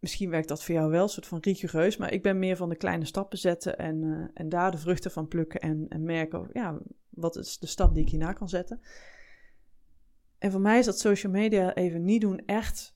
Misschien 0.03 0.29
werkt 0.29 0.47
dat 0.47 0.63
voor 0.63 0.75
jou 0.75 0.91
wel, 0.91 1.03
een 1.03 1.09
soort 1.09 1.27
van 1.27 1.39
rigoureus. 1.41 1.97
Maar 1.97 2.13
ik 2.13 2.23
ben 2.23 2.39
meer 2.39 2.55
van 2.55 2.69
de 2.69 2.75
kleine 2.75 3.05
stappen 3.05 3.37
zetten 3.37 3.77
en, 3.77 4.03
uh, 4.03 4.27
en 4.33 4.49
daar 4.49 4.71
de 4.71 4.77
vruchten 4.77 5.11
van 5.11 5.27
plukken 5.27 5.59
en, 5.59 5.85
en 5.89 6.03
merken, 6.03 6.49
ja, 6.53 6.79
wat 7.09 7.35
is 7.35 7.59
de 7.59 7.67
stap 7.67 7.93
die 7.93 8.03
ik 8.03 8.09
hierna 8.09 8.33
kan 8.33 8.49
zetten. 8.49 8.81
En 10.37 10.51
voor 10.51 10.61
mij 10.61 10.79
is 10.79 10.85
dat 10.85 10.99
social 10.99 11.31
media 11.31 11.73
even 11.73 12.03
niet 12.03 12.21
doen 12.21 12.45
echt 12.45 12.95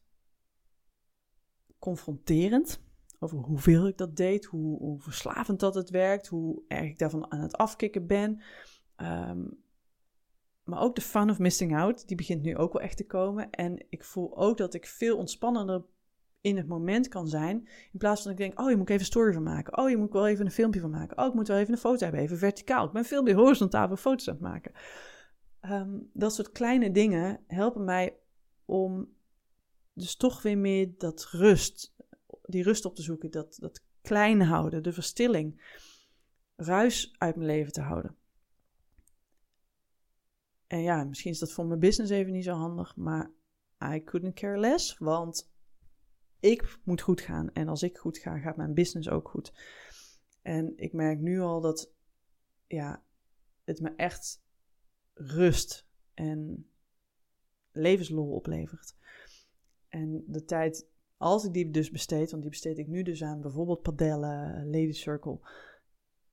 confronterend. 1.80 2.84
Over 3.20 3.38
hoeveel 3.38 3.88
ik 3.88 3.98
dat 3.98 4.16
deed, 4.16 4.46
hoe, 4.46 5.02
verslavend 5.02 5.60
dat 5.60 5.76
het 5.76 5.90
werkt, 5.90 6.28
hoe 6.28 6.64
erg 6.68 6.86
ik 6.86 7.00
daarvan 7.00 7.32
aan 7.32 7.42
het 7.42 7.58
afkicken 7.58 8.08
ben. 8.08 8.42
Um, 8.98 9.64
maar 10.64 10.82
ook 10.82 10.96
de 10.96 11.02
fun 11.02 11.30
of 11.30 11.40
missing 11.40 11.78
out, 11.78 12.08
die 12.08 12.18
begint 12.18 12.42
nu 12.42 12.58
ook 12.58 12.74
wel 12.74 12.82
echt 12.82 12.98
te 12.98 13.06
komen. 13.06 13.50
En 13.50 13.86
ik 13.90 14.04
voel 14.04 14.38
ook 14.38 14.58
dat 14.58 14.74
ik 14.74 14.86
veel 14.86 15.18
ontspannender 15.18 15.86
in 16.42 16.58
het 16.58 16.68
moment 16.68 17.08
kan 17.08 17.28
zijn. 17.28 17.68
In 17.92 18.00
plaats 18.00 18.22
van 18.22 18.32
ik 18.32 18.38
denk, 18.38 18.60
oh, 18.60 18.70
je 18.70 18.78
moet 18.78 18.90
even 18.90 19.02
een 19.02 19.06
story 19.06 19.34
van 19.34 19.44
maken. 19.44 19.78
Oh, 19.78 19.90
je 19.90 19.98
moet 19.98 20.14
wel 20.14 20.28
even 20.28 20.46
een 20.46 20.52
filmpje 20.52 20.80
van 20.80 20.90
maken. 20.90 21.18
Oh, 21.18 21.28
ik 21.28 21.34
moet 21.34 21.48
wel 21.48 21.58
even 21.58 21.74
een 21.74 21.80
foto 21.80 22.04
hebben, 22.04 22.22
even 22.22 22.38
verticaal. 22.38 22.86
Ik 22.86 22.92
ben 22.92 23.06
veel 23.06 23.24
meer 23.24 23.36
horizontaal 23.36 23.96
foto's 23.96 24.28
aan 24.28 24.34
het 24.34 24.44
maken. 24.44 24.72
Ehm, 25.60 25.98
dat 26.14 26.34
soort 26.34 26.52
kleine 26.52 26.92
dingen 26.92 27.44
helpen 27.48 27.84
mij 27.84 28.18
om 28.66 29.16
dus 29.94 30.16
toch 30.16 30.42
weer 30.42 30.58
meer 30.58 30.94
dat 30.98 31.28
rust, 31.32 31.96
die 32.44 32.64
rust 32.64 32.86
op 32.86 32.96
te 32.96 33.02
zoeken, 33.02 33.32
dat, 33.32 33.58
dat 33.60 33.84
klein 34.02 34.42
houden, 34.42 34.84
de 34.84 34.94
verstilling, 34.94 35.76
ruis 36.56 37.16
uit 37.18 37.36
mijn 37.36 37.48
leven 37.48 37.74
te 37.74 37.82
houden. 37.82 38.16
En 40.68 40.82
ja, 40.82 41.04
misschien 41.04 41.32
is 41.32 41.40
dat 41.40 41.52
voor 41.52 41.66
mijn 41.66 41.80
business 41.80 42.12
even 42.12 42.34
niet 42.34 42.44
zo 42.44 42.54
handig, 42.54 42.96
maar 42.96 43.32
I 43.94 44.04
couldn't 44.04 44.34
care 44.34 44.60
less, 44.60 44.98
want 44.98 45.52
ik 46.40 46.80
moet 46.84 47.02
goed 47.02 47.22
gaan. 47.22 47.52
En 47.54 47.68
als 47.68 47.84
ik 47.84 47.98
goed 47.98 48.18
ga, 48.18 48.40
gaat 48.40 48.58
mijn 48.58 48.74
business 48.74 49.10
ook 49.10 49.30
goed. 49.30 49.54
En 50.42 50.74
ik 50.76 50.94
merk 50.94 51.20
nu 51.20 51.40
al 51.40 51.62
dat 51.62 51.92
ja, 52.68 53.04
het 53.64 53.82
me 53.82 53.94
echt 53.96 54.44
rust 55.14 55.88
en 56.14 56.70
levenslol 57.72 58.32
oplevert. 58.32 58.96
En 59.88 60.24
de 60.28 60.44
tijd, 60.44 60.88
als 61.18 61.46
ik 61.46 61.54
die 61.54 61.72
dus 61.72 61.92
besteed, 61.92 62.32
want 62.32 62.42
die 62.42 62.52
besteed 62.52 62.78
ik 62.78 62.88
nu 62.88 63.04
dus 63.04 63.24
aan 63.24 63.42
bijvoorbeeld 63.42 63.82
padellen, 63.82 64.66
lady 64.66 64.92
circle, 64.92 65.40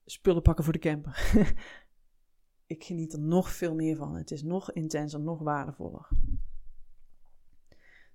spullen 0.05 0.43
pakken 0.43 0.65
voor 0.65 0.73
de 0.73 0.79
camper. 0.79 1.33
ik 2.67 2.85
geniet 2.85 3.13
er 3.13 3.21
nog 3.21 3.51
veel 3.53 3.75
meer 3.75 3.97
van. 3.97 4.15
Het 4.15 4.31
is 4.31 4.43
nog 4.43 4.73
intenser, 4.73 5.21
nog 5.21 5.43
waardevoller. 5.43 6.09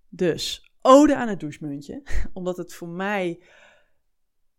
Dus, 0.10 0.69
ode 0.82 1.16
aan 1.16 1.28
het 1.28 1.40
douchemuntje. 1.40 2.04
Omdat 2.34 2.58
het 2.58 2.74
voor 2.74 2.88
mij 2.88 3.40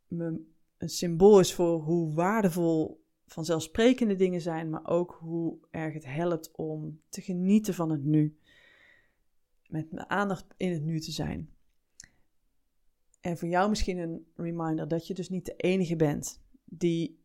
een 0.09 0.89
symbool 0.89 1.41
is 1.41 1.55
voor 1.55 1.81
hoe 1.81 2.15
waardevol 2.15 3.05
vanzelfsprekende 3.27 4.17
dingen 4.17 4.41
zijn, 4.41 4.71
maar 4.71 4.87
ook 4.87 5.17
hoe 5.21 5.59
erg 5.71 5.95
het 5.95 6.07
helpt 6.07 6.51
om 6.53 7.01
te 7.09 7.21
genieten 7.21 7.75
van 7.75 7.91
het 7.91 8.05
nu. 8.05 8.39
Met 9.67 9.93
mijn 9.93 10.11
aandacht 10.11 10.47
in 10.57 10.73
het 10.73 10.83
nu 10.83 11.01
te 11.01 11.13
zijn. 11.13 11.51
En 13.21 13.39
voor 13.39 13.49
jou 13.49 13.69
misschien 13.69 13.99
een 13.99 14.27
reminder 14.37 14.89
dat 14.89 15.07
je 15.07 15.15
dus 15.15 15.29
niet 15.29 15.45
de 15.45 15.57
enige 15.57 15.97
bent 15.97 16.43
die 16.65 17.20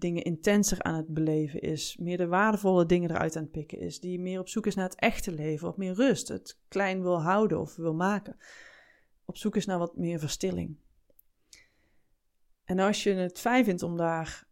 dingen 0.00 0.22
intenser 0.22 0.82
aan 0.82 0.94
het 0.94 1.08
beleven 1.08 1.60
is, 1.60 1.96
meer 1.96 2.16
de 2.16 2.26
waardevolle 2.26 2.86
dingen 2.86 3.10
eruit 3.10 3.36
aan 3.36 3.42
het 3.42 3.52
pikken 3.52 3.78
is, 3.78 4.00
die 4.00 4.20
meer 4.20 4.40
op 4.40 4.48
zoek 4.48 4.66
is 4.66 4.74
naar 4.74 4.88
het 4.88 4.98
echte 4.98 5.32
leven, 5.32 5.68
of 5.68 5.76
meer 5.76 5.94
rust, 5.94 6.28
het 6.28 6.58
klein 6.68 7.02
wil 7.02 7.22
houden 7.22 7.60
of 7.60 7.76
wil 7.76 7.94
maken, 7.94 8.36
op 9.24 9.36
zoek 9.36 9.56
is 9.56 9.66
naar 9.66 9.78
wat 9.78 9.96
meer 9.96 10.18
verstilling. 10.18 10.76
En 12.64 12.78
als 12.78 13.02
je 13.02 13.12
het 13.12 13.40
fijn 13.40 13.64
vindt 13.64 13.82
om 13.82 13.96
daar 13.96 14.48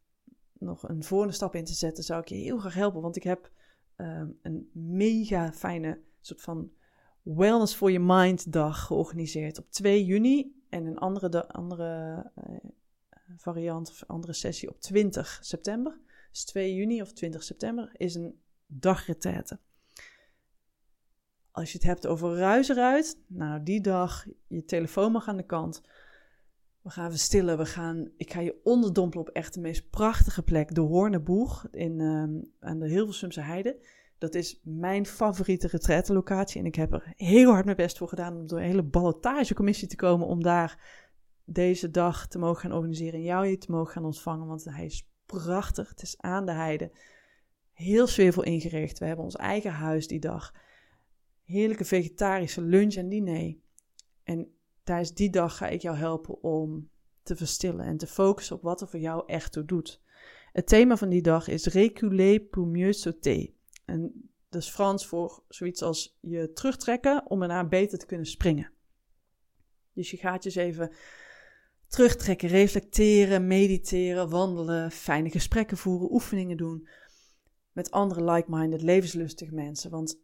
nog 0.53 0.89
een 0.89 1.05
volgende 1.05 1.35
stap 1.35 1.55
in 1.55 1.65
te 1.65 1.75
zetten, 1.75 2.05
zou 2.05 2.21
ik 2.21 2.29
je 2.29 2.35
heel 2.35 2.59
graag 2.59 2.75
helpen, 2.75 3.01
want 3.01 3.17
ik 3.17 3.23
heb 3.23 3.53
ehm, 3.97 4.29
een 4.43 4.71
mega 4.73 5.53
fijne 5.53 6.01
soort 6.21 6.41
van 6.41 6.71
Wellness 7.23 7.75
for 7.75 7.91
Your 7.91 8.07
Mind 8.07 8.53
dag 8.53 8.87
georganiseerd 8.87 9.59
op 9.59 9.71
2 9.71 10.05
juni 10.05 10.63
en 10.69 10.87
een 10.87 10.99
andere, 10.99 11.29
de, 11.29 11.49
andere 11.49 12.31
uh, 12.37 12.71
variant 13.37 13.91
of 13.91 14.05
andere 14.07 14.33
sessie 14.33 14.69
op 14.69 14.81
20 14.81 15.39
september. 15.43 15.99
Dus 16.31 16.45
2 16.45 16.75
juni 16.75 17.03
of 17.03 17.13
20 17.13 17.43
september 17.43 17.91
is 17.97 18.15
een 18.15 18.41
dagretraite. 18.67 19.59
Als 21.51 21.73
je 21.73 21.79
het 21.79 21.87
hebt 21.87 22.07
over 22.07 22.37
ruis 22.37 22.69
eruit, 22.69 23.19
nou 23.27 23.63
die 23.63 23.81
dag, 23.81 24.27
je 24.47 24.65
telefoon 24.65 25.13
mag 25.13 25.29
aan 25.29 25.37
de 25.37 25.47
kant. 25.47 25.83
We 26.83 26.91
gaan 26.91 27.11
verstillen, 27.11 27.59
we 27.59 27.67
gaan, 27.67 28.11
ik 28.17 28.33
ga 28.33 28.41
je 28.41 28.61
onderdompelen 28.65 29.27
op 29.27 29.35
echt 29.35 29.55
de 29.55 29.61
meest 29.61 29.91
prachtige 29.91 30.43
plek, 30.43 30.75
de 30.75 30.81
Hoorneboeg 30.81 31.69
in, 31.71 32.01
um, 32.01 32.53
aan 32.61 32.79
de 32.79 32.89
Hilversumse 32.89 33.41
Heide. 33.41 33.79
Dat 34.19 34.35
is 34.35 34.61
mijn 34.65 35.07
favoriete 35.07 35.67
retraite-locatie 35.67 36.61
en 36.61 36.67
ik 36.67 36.75
heb 36.75 36.93
er 36.93 37.13
heel 37.17 37.51
hard 37.51 37.65
mijn 37.65 37.77
best 37.77 37.99
voor 37.99 38.09
gedaan 38.09 38.37
om 38.37 38.47
door 38.47 38.59
een 38.59 38.65
hele 38.65 38.83
ballotagecommissie 38.83 39.89
te 39.89 39.97
komen 39.97 40.27
om 40.27 40.43
daar 40.43 41.07
deze 41.51 41.91
dag 41.91 42.27
te 42.27 42.39
mogen 42.39 42.61
gaan 42.61 42.73
organiseren 42.73 43.15
en 43.15 43.23
jou 43.23 43.57
te 43.57 43.71
mogen 43.71 43.93
gaan 43.93 44.05
ontvangen. 44.05 44.47
Want 44.47 44.65
hij 44.65 44.85
is 44.85 45.09
prachtig. 45.27 45.89
Het 45.89 46.03
is 46.03 46.21
aan 46.21 46.47
de 46.47 46.53
heide. 46.53 46.91
Heel 47.73 48.07
sfeervol 48.07 48.43
ingericht. 48.43 48.99
We 48.99 49.05
hebben 49.05 49.25
ons 49.25 49.37
eigen 49.37 49.73
huis 49.73 50.07
die 50.07 50.21
dag. 50.21 50.55
Heerlijke 51.45 51.85
vegetarische 51.85 52.63
lunch 52.63 52.95
en 52.95 53.09
diner. 53.09 53.57
En 54.23 54.55
tijdens 54.83 55.15
die 55.15 55.31
dag 55.31 55.57
ga 55.57 55.69
ik 55.69 55.83
jou 55.83 55.97
helpen 55.97 56.43
om 56.43 56.91
te 57.23 57.37
verstillen 57.37 57.85
en 57.85 57.97
te 57.97 58.07
focussen 58.07 58.57
op 58.57 58.63
wat 58.63 58.81
er 58.81 58.89
voor 58.89 59.01
jou 59.01 59.23
echt 59.27 59.53
toe 59.53 59.65
doet. 59.65 60.01
Het 60.53 60.67
thema 60.67 60.97
van 60.97 61.09
die 61.09 61.23
dag 61.23 61.49
is 61.49 61.67
Reculer 61.67 62.41
pour 62.41 62.67
mieux 62.67 63.01
sauter. 63.01 63.51
En 63.85 64.31
dat 64.49 64.63
is 64.63 64.69
Frans 64.69 65.07
voor 65.07 65.43
zoiets 65.49 65.83
als 65.83 66.19
je 66.21 66.53
terugtrekken 66.53 67.31
om 67.31 67.43
erna 67.43 67.65
beter 67.65 67.99
te 67.99 68.07
kunnen 68.07 68.27
springen. 68.27 68.73
Dus 69.93 70.11
je 70.11 70.17
gaat 70.17 70.43
je 70.43 70.49
eens 70.49 70.59
even 70.59 70.93
terugtrekken, 71.89 72.49
reflecteren, 72.49 73.47
mediteren, 73.47 74.29
wandelen, 74.29 74.91
fijne 74.91 75.31
gesprekken 75.31 75.77
voeren, 75.77 76.13
oefeningen 76.13 76.57
doen 76.57 76.89
met 77.73 77.91
andere 77.91 78.33
like-minded, 78.33 78.83
levenslustige 78.83 79.55
mensen. 79.55 79.91
Want 79.91 80.21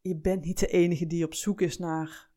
je 0.00 0.16
bent 0.16 0.44
niet 0.44 0.58
de 0.58 0.66
enige 0.66 1.06
die 1.06 1.24
op 1.24 1.34
zoek 1.34 1.60
is 1.60 1.78
naar 1.78 2.28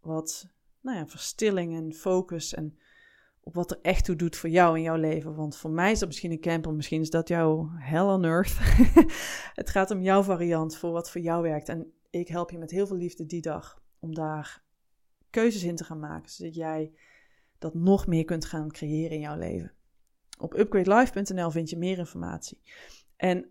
wat 0.00 0.48
nou 0.80 0.98
ja, 0.98 1.06
verstilling 1.06 1.76
en 1.76 1.92
focus 1.92 2.54
en 2.54 2.78
op 3.40 3.54
wat 3.54 3.70
er 3.70 3.78
echt 3.82 4.04
toe 4.04 4.16
doet 4.16 4.36
voor 4.36 4.50
jou 4.50 4.76
in 4.76 4.82
jouw 4.82 4.96
leven. 4.96 5.34
Want 5.34 5.56
voor 5.56 5.70
mij 5.70 5.90
is 5.90 5.98
dat 5.98 6.08
misschien 6.08 6.30
een 6.30 6.40
camper, 6.40 6.72
misschien 6.72 7.00
is 7.00 7.10
dat 7.10 7.28
jouw 7.28 7.68
hell 7.72 8.00
on 8.00 8.24
earth. 8.24 8.58
het 9.60 9.70
gaat 9.70 9.90
om 9.90 10.02
jouw 10.02 10.22
variant 10.22 10.76
voor 10.76 10.90
wat 10.90 11.10
voor 11.10 11.20
jou 11.20 11.42
werkt. 11.42 11.68
En 11.68 11.92
ik 12.10 12.28
help 12.28 12.50
je 12.50 12.58
met 12.58 12.70
heel 12.70 12.86
veel 12.86 12.96
liefde 12.96 13.26
die 13.26 13.40
dag 13.40 13.82
om 13.98 14.14
daar 14.14 14.62
keuzes 15.30 15.62
in 15.62 15.76
te 15.76 15.84
gaan 15.84 16.00
maken, 16.00 16.30
zodat 16.30 16.54
jij 16.54 16.92
dat 17.62 17.74
nog 17.74 18.06
meer 18.06 18.24
kunt 18.24 18.44
gaan 18.44 18.70
creëren 18.70 19.10
in 19.10 19.20
jouw 19.20 19.38
leven. 19.38 19.72
Op 20.38 20.54
upgradelife.nl 20.58 21.50
vind 21.50 21.70
je 21.70 21.76
meer 21.76 21.98
informatie. 21.98 22.60
En 23.16 23.50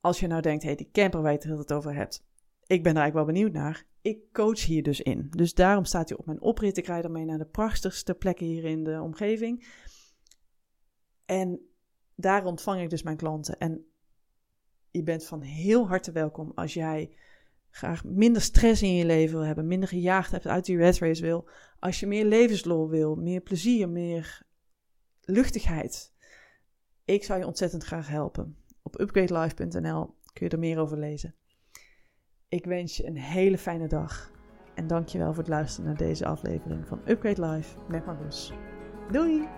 als 0.00 0.20
je 0.20 0.26
nou 0.26 0.42
denkt, 0.42 0.62
hey, 0.62 0.74
die 0.74 0.90
camper 0.92 1.22
waar 1.22 1.32
je 1.32 1.56
het 1.56 1.72
over 1.72 1.94
hebt, 1.94 2.24
ik 2.66 2.82
ben 2.82 2.94
daar 2.94 3.02
eigenlijk 3.02 3.14
wel 3.14 3.24
benieuwd 3.24 3.52
naar. 3.52 3.86
Ik 4.02 4.32
coach 4.32 4.64
hier 4.64 4.82
dus 4.82 5.00
in. 5.00 5.26
Dus 5.30 5.54
daarom 5.54 5.84
staat 5.84 6.08
hij 6.08 6.18
op 6.18 6.26
mijn 6.26 6.40
oprit. 6.40 6.76
Ik 6.76 6.86
rijd 6.86 7.04
ermee 7.04 7.24
naar 7.24 7.38
de 7.38 7.46
prachtigste 7.46 8.14
plekken 8.14 8.46
hier 8.46 8.64
in 8.64 8.84
de 8.84 9.00
omgeving. 9.02 9.66
En 11.24 11.60
daar 12.14 12.44
ontvang 12.44 12.80
ik 12.80 12.90
dus 12.90 13.02
mijn 13.02 13.16
klanten. 13.16 13.58
En 13.58 13.84
je 14.90 15.02
bent 15.02 15.24
van 15.24 15.40
heel 15.40 15.88
harte 15.88 16.12
welkom 16.12 16.52
als 16.54 16.74
jij 16.74 17.16
graag 17.70 18.04
minder 18.04 18.42
stress 18.42 18.82
in 18.82 18.94
je 18.94 19.04
leven 19.04 19.36
wil 19.36 19.46
hebben, 19.46 19.66
minder 19.66 19.88
gejaagd 19.88 20.30
hebt 20.30 20.46
uit 20.46 20.64
die 20.64 20.76
red 20.76 20.98
race 20.98 21.22
wil, 21.22 21.48
als 21.78 22.00
je 22.00 22.06
meer 22.06 22.24
levenslol 22.24 22.88
wil, 22.88 23.14
meer 23.14 23.40
plezier, 23.40 23.88
meer 23.88 24.42
luchtigheid. 25.20 26.12
Ik 27.04 27.24
zou 27.24 27.38
je 27.38 27.46
ontzettend 27.46 27.84
graag 27.84 28.08
helpen. 28.08 28.56
Op 28.82 29.00
upgradelife.nl 29.00 30.14
kun 30.32 30.46
je 30.46 30.48
er 30.48 30.58
meer 30.58 30.78
over 30.78 30.98
lezen. 30.98 31.34
Ik 32.48 32.64
wens 32.64 32.96
je 32.96 33.06
een 33.06 33.18
hele 33.18 33.58
fijne 33.58 33.88
dag 33.88 34.30
en 34.74 34.86
dankjewel 34.86 35.28
voor 35.28 35.42
het 35.42 35.52
luisteren 35.52 35.86
naar 35.86 35.96
deze 35.96 36.26
aflevering 36.26 36.86
van 36.86 37.00
Upgrade 37.06 37.46
Life 37.46 37.76
met 37.88 38.06
Marloes. 38.06 38.52
Doei! 39.10 39.48